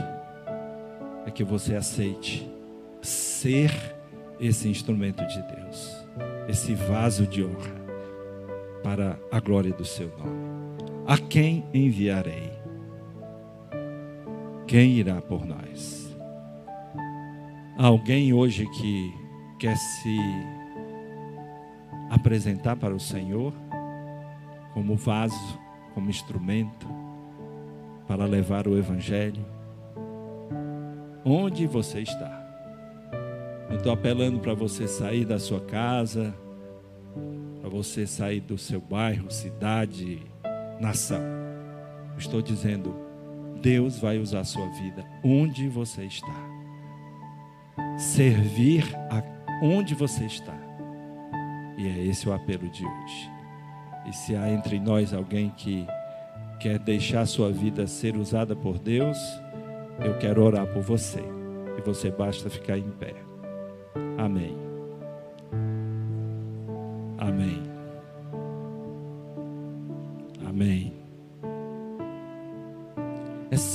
é 1.24 1.30
que 1.30 1.42
você 1.42 1.74
aceite 1.74 2.46
ser 3.00 3.72
esse 4.38 4.68
instrumento 4.68 5.26
de 5.26 5.40
Deus, 5.42 6.04
esse 6.48 6.74
vaso 6.74 7.26
de 7.26 7.42
honra 7.42 7.77
para 8.82 9.18
a 9.30 9.40
glória 9.40 9.72
do 9.72 9.84
seu 9.84 10.08
nome. 10.18 10.48
A 11.06 11.16
quem 11.16 11.64
enviarei? 11.72 12.52
Quem 14.66 14.92
irá 14.92 15.20
por 15.20 15.46
nós? 15.46 16.14
Há 17.78 17.86
alguém 17.86 18.32
hoje 18.32 18.66
que 18.66 19.14
quer 19.58 19.76
se 19.76 20.18
apresentar 22.10 22.76
para 22.76 22.94
o 22.94 23.00
Senhor 23.00 23.52
como 24.74 24.96
vaso, 24.96 25.58
como 25.94 26.10
instrumento 26.10 26.86
para 28.06 28.24
levar 28.24 28.68
o 28.68 28.76
Evangelho? 28.76 29.44
Onde 31.24 31.66
você 31.66 32.00
está? 32.00 32.38
Eu 33.70 33.76
estou 33.76 33.92
apelando 33.92 34.40
para 34.40 34.54
você 34.54 34.88
sair 34.88 35.24
da 35.24 35.38
sua 35.38 35.60
casa, 35.60 36.34
para 37.68 37.76
você 37.76 38.06
sair 38.06 38.40
do 38.40 38.56
seu 38.56 38.80
bairro, 38.80 39.30
cidade, 39.30 40.22
nação. 40.80 41.20
Estou 42.16 42.40
dizendo, 42.40 42.96
Deus 43.60 43.98
vai 43.98 44.18
usar 44.18 44.40
a 44.40 44.44
sua 44.44 44.66
vida 44.70 45.04
onde 45.22 45.68
você 45.68 46.04
está. 46.04 46.48
Servir 47.98 48.84
a 49.10 49.22
onde 49.62 49.94
você 49.94 50.24
está. 50.24 50.56
E 51.76 51.86
é 51.86 52.06
esse 52.06 52.26
o 52.26 52.32
apelo 52.32 52.68
de 52.70 52.86
hoje. 52.86 53.30
E 54.06 54.12
se 54.14 54.34
há 54.34 54.48
entre 54.48 54.80
nós 54.80 55.12
alguém 55.12 55.50
que 55.50 55.86
quer 56.58 56.78
deixar 56.78 57.26
sua 57.26 57.52
vida 57.52 57.86
ser 57.86 58.16
usada 58.16 58.56
por 58.56 58.78
Deus, 58.78 59.18
eu 60.02 60.16
quero 60.18 60.42
orar 60.42 60.66
por 60.68 60.82
você. 60.82 61.22
E 61.76 61.82
você 61.82 62.10
basta 62.10 62.48
ficar 62.48 62.78
em 62.78 62.90
pé. 62.92 63.14
Amém. 64.16 64.67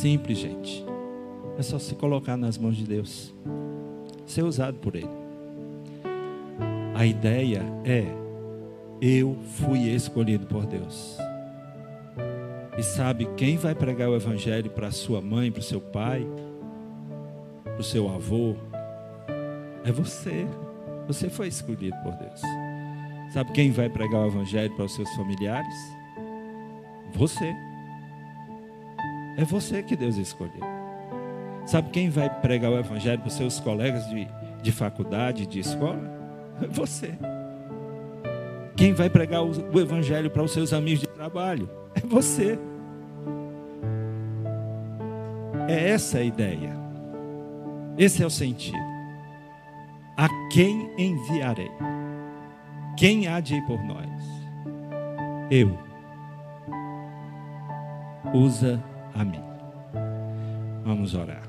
Simples, 0.04 0.38
gente. 0.38 0.86
É 1.58 1.62
só 1.62 1.80
se 1.80 1.96
colocar 1.96 2.36
nas 2.36 2.58
mãos 2.58 2.76
de 2.76 2.84
Deus. 2.84 3.34
Ser 4.26 4.44
usado 4.44 4.78
por 4.80 4.96
Ele. 4.96 5.08
A 6.94 7.06
ideia 7.06 7.64
é: 7.86 8.06
eu 9.02 9.38
fui 9.56 9.88
escolhido 9.90 10.46
por 10.46 10.66
Deus. 10.66 11.18
E 12.78 12.84
sabe 12.84 13.30
quem 13.38 13.56
vai 13.56 13.74
pregar 13.74 14.10
o 14.10 14.16
Evangelho 14.16 14.70
para 14.72 14.92
sua 14.92 15.22
mãe, 15.22 15.50
para 15.50 15.62
o 15.62 15.64
seu 15.64 15.80
pai, 15.80 16.28
para 17.64 17.80
o 17.80 17.84
seu 17.84 18.10
avô? 18.10 18.56
É 19.86 19.92
você. 19.92 20.46
Você 21.08 21.30
foi 21.30 21.48
escolhido 21.48 21.96
por 22.04 22.14
Deus. 22.16 22.42
Sabe 23.34 23.54
quem 23.54 23.72
vai 23.72 23.90
pregar 23.90 24.22
o 24.22 24.28
Evangelho 24.28 24.76
para 24.76 24.84
os 24.84 24.96
seus 24.96 25.10
familiares? 25.12 25.76
Você. 27.14 27.56
É 29.38 29.44
você 29.44 29.82
que 29.82 29.96
Deus 29.96 30.18
escolheu. 30.18 30.62
Sabe 31.66 31.90
quem 31.90 32.10
vai 32.10 32.30
pregar 32.30 32.72
o 32.72 32.78
Evangelho 32.78 33.20
para 33.20 33.28
os 33.28 33.34
seus 33.34 33.60
colegas 33.60 34.08
de, 34.10 34.28
de 34.62 34.72
faculdade, 34.72 35.48
de 35.48 35.60
escola? 35.60 36.02
É 36.62 36.68
você. 36.68 37.18
Quem 38.76 38.94
vai 38.94 39.10
pregar 39.10 39.44
o, 39.44 39.52
o 39.74 39.80
Evangelho 39.80 40.30
para 40.30 40.44
os 40.44 40.52
seus 40.52 40.74
amigos 40.74 41.02
de 41.02 41.08
trabalho? 41.08 41.70
É 41.96 42.02
você. 42.02 42.60
É 45.68 45.90
essa 45.90 46.18
a 46.20 46.24
ideia. 46.24 46.76
Esse 47.98 48.24
é 48.24 48.26
o 48.26 48.30
sentido. 48.30 48.78
A 50.18 50.28
quem 50.52 50.92
enviarei? 50.98 51.72
Quem 52.98 53.28
há 53.28 53.40
de 53.40 53.56
ir 53.56 53.66
por 53.66 53.82
nós? 53.84 54.08
Eu 55.50 55.78
usa 58.34 58.84
a 59.16 59.24
mim. 59.24 59.42
Vamos 60.84 61.14
orar. 61.16 61.44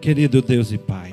Querido 0.00 0.42
Deus 0.42 0.72
e 0.72 0.78
Pai, 0.78 1.12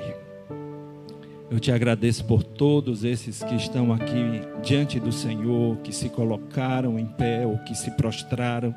eu 1.52 1.60
te 1.60 1.72
agradeço 1.72 2.26
por 2.26 2.44
todos 2.44 3.04
esses 3.04 3.44
que 3.44 3.56
estão 3.56 3.94
aqui 3.94 4.42
diante 4.64 5.00
do 5.00 5.12
Senhor, 5.12 5.78
que 5.78 5.94
se 5.94 6.10
colocaram 6.10 6.98
em 6.98 7.06
pé 7.06 7.46
ou 7.46 7.58
que 7.60 7.76
se 7.76 7.92
prostraram 7.92 8.74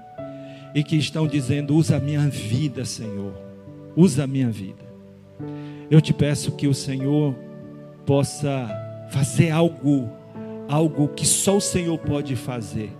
e 0.74 0.84
que 0.84 0.96
estão 0.96 1.26
dizendo: 1.26 1.74
usa 1.74 1.96
a 1.96 2.00
minha 2.00 2.28
vida, 2.28 2.84
Senhor, 2.84 3.32
usa 3.96 4.24
a 4.24 4.26
minha 4.26 4.50
vida. 4.50 4.84
Eu 5.90 6.00
te 6.00 6.12
peço 6.12 6.52
que 6.52 6.66
o 6.66 6.74
Senhor 6.74 7.34
possa 8.06 8.68
fazer 9.10 9.50
algo 9.50 10.10
algo 10.72 11.08
que 11.08 11.26
só 11.26 11.58
o 11.58 11.60
Senhor 11.60 11.98
pode 11.98 12.34
fazer, 12.34 12.90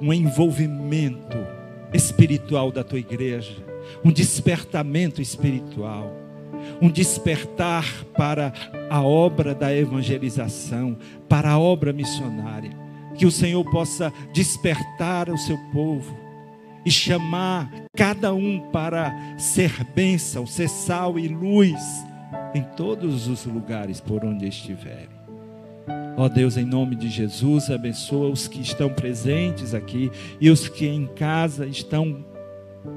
um 0.00 0.12
envolvimento 0.12 1.38
espiritual 1.94 2.72
da 2.72 2.82
tua 2.82 2.98
igreja, 2.98 3.54
um 4.04 4.10
despertamento 4.10 5.22
espiritual, 5.22 6.12
um 6.82 6.90
despertar 6.90 7.84
para 8.16 8.52
a 8.90 9.00
obra 9.00 9.54
da 9.54 9.72
evangelização, 9.72 10.98
para 11.28 11.50
a 11.50 11.58
obra 11.58 11.92
missionária. 11.92 12.76
Que 13.16 13.26
o 13.26 13.30
Senhor 13.30 13.64
possa 13.70 14.12
despertar 14.32 15.30
o 15.30 15.38
seu 15.38 15.56
povo 15.72 16.18
e 16.84 16.90
chamar 16.90 17.70
cada 17.96 18.34
um 18.34 18.58
para 18.72 19.14
ser 19.38 19.84
bênção, 19.94 20.46
ser 20.46 20.68
sal 20.68 21.16
e 21.16 21.28
luz 21.28 21.80
em 22.54 22.62
todos 22.76 23.28
os 23.28 23.46
lugares 23.46 24.00
por 24.00 24.24
onde 24.24 24.48
estiverem. 24.48 25.19
Ó 26.16 26.28
Deus, 26.28 26.56
em 26.56 26.64
nome 26.64 26.96
de 26.96 27.08
Jesus, 27.08 27.70
abençoa 27.70 28.28
os 28.28 28.46
que 28.46 28.60
estão 28.60 28.90
presentes 28.90 29.74
aqui 29.74 30.10
e 30.40 30.50
os 30.50 30.68
que 30.68 30.86
em 30.86 31.06
casa 31.06 31.66
estão 31.66 32.24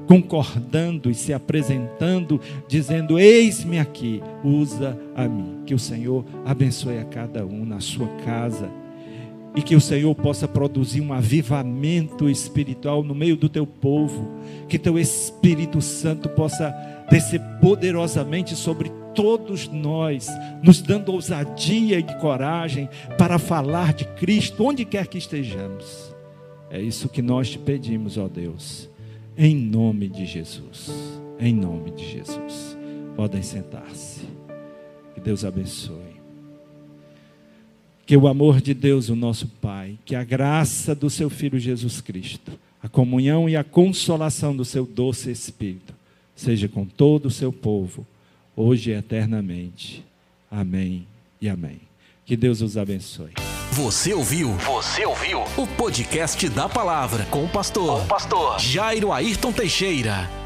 concordando 0.06 1.10
e 1.10 1.14
se 1.14 1.32
apresentando, 1.32 2.40
dizendo: 2.68 3.18
Eis-me 3.18 3.78
aqui, 3.78 4.22
usa 4.42 4.98
a 5.14 5.26
mim. 5.26 5.62
Que 5.64 5.74
o 5.74 5.78
Senhor 5.78 6.24
abençoe 6.44 6.98
a 6.98 7.04
cada 7.04 7.46
um 7.46 7.64
na 7.64 7.80
sua 7.80 8.08
casa 8.24 8.70
e 9.56 9.62
que 9.62 9.76
o 9.76 9.80
Senhor 9.80 10.12
possa 10.14 10.48
produzir 10.48 11.00
um 11.00 11.12
avivamento 11.12 12.28
espiritual 12.28 13.04
no 13.04 13.14
meio 13.14 13.36
do 13.36 13.48
teu 13.48 13.66
povo, 13.66 14.28
que 14.68 14.78
teu 14.78 14.98
Espírito 14.98 15.80
Santo 15.80 16.28
possa 16.28 16.74
descer 17.08 17.40
poderosamente 17.60 18.56
sobre 18.56 18.90
todos 19.14 19.68
nós, 19.68 20.28
nos 20.62 20.82
dando 20.82 21.12
ousadia 21.12 21.98
e 21.98 22.20
coragem 22.20 22.88
para 23.16 23.38
falar 23.38 23.94
de 23.94 24.04
Cristo 24.04 24.64
onde 24.64 24.84
quer 24.84 25.06
que 25.06 25.18
estejamos. 25.18 26.14
É 26.70 26.80
isso 26.80 27.08
que 27.08 27.22
nós 27.22 27.50
te 27.50 27.58
pedimos, 27.58 28.18
ó 28.18 28.28
Deus, 28.28 28.88
em 29.36 29.54
nome 29.54 30.08
de 30.08 30.26
Jesus. 30.26 30.90
Em 31.38 31.54
nome 31.54 31.90
de 31.90 32.10
Jesus. 32.10 32.76
Podem 33.16 33.42
sentar-se. 33.42 34.22
Que 35.14 35.20
Deus 35.20 35.44
abençoe. 35.44 36.14
Que 38.06 38.16
o 38.16 38.28
amor 38.28 38.60
de 38.60 38.74
Deus, 38.74 39.08
o 39.08 39.16
nosso 39.16 39.46
Pai, 39.46 39.98
que 40.04 40.14
a 40.14 40.24
graça 40.24 40.94
do 40.94 41.08
seu 41.08 41.30
Filho 41.30 41.58
Jesus 41.58 42.00
Cristo, 42.00 42.52
a 42.82 42.88
comunhão 42.88 43.48
e 43.48 43.56
a 43.56 43.64
consolação 43.64 44.54
do 44.54 44.64
seu 44.64 44.84
doce 44.84 45.30
Espírito, 45.30 45.94
seja 46.36 46.68
com 46.68 46.84
todo 46.84 47.26
o 47.26 47.30
seu 47.30 47.52
povo 47.52 48.06
hoje 48.56 48.90
e 48.90 48.94
eternamente. 48.94 50.04
Amém 50.50 51.06
e 51.40 51.48
amém. 51.48 51.80
Que 52.24 52.36
Deus 52.36 52.60
os 52.60 52.76
abençoe. 52.76 53.32
Você 53.72 54.14
ouviu? 54.14 54.50
Você 54.52 55.04
ouviu? 55.04 55.40
O 55.56 55.66
podcast 55.66 56.48
da 56.48 56.68
palavra 56.68 57.24
com 57.26 57.44
o 57.44 57.48
pastor, 57.48 57.98
com 57.98 58.04
o 58.04 58.08
pastor 58.08 58.60
Jairo 58.60 59.12
Ayrton 59.12 59.52
Teixeira. 59.52 60.43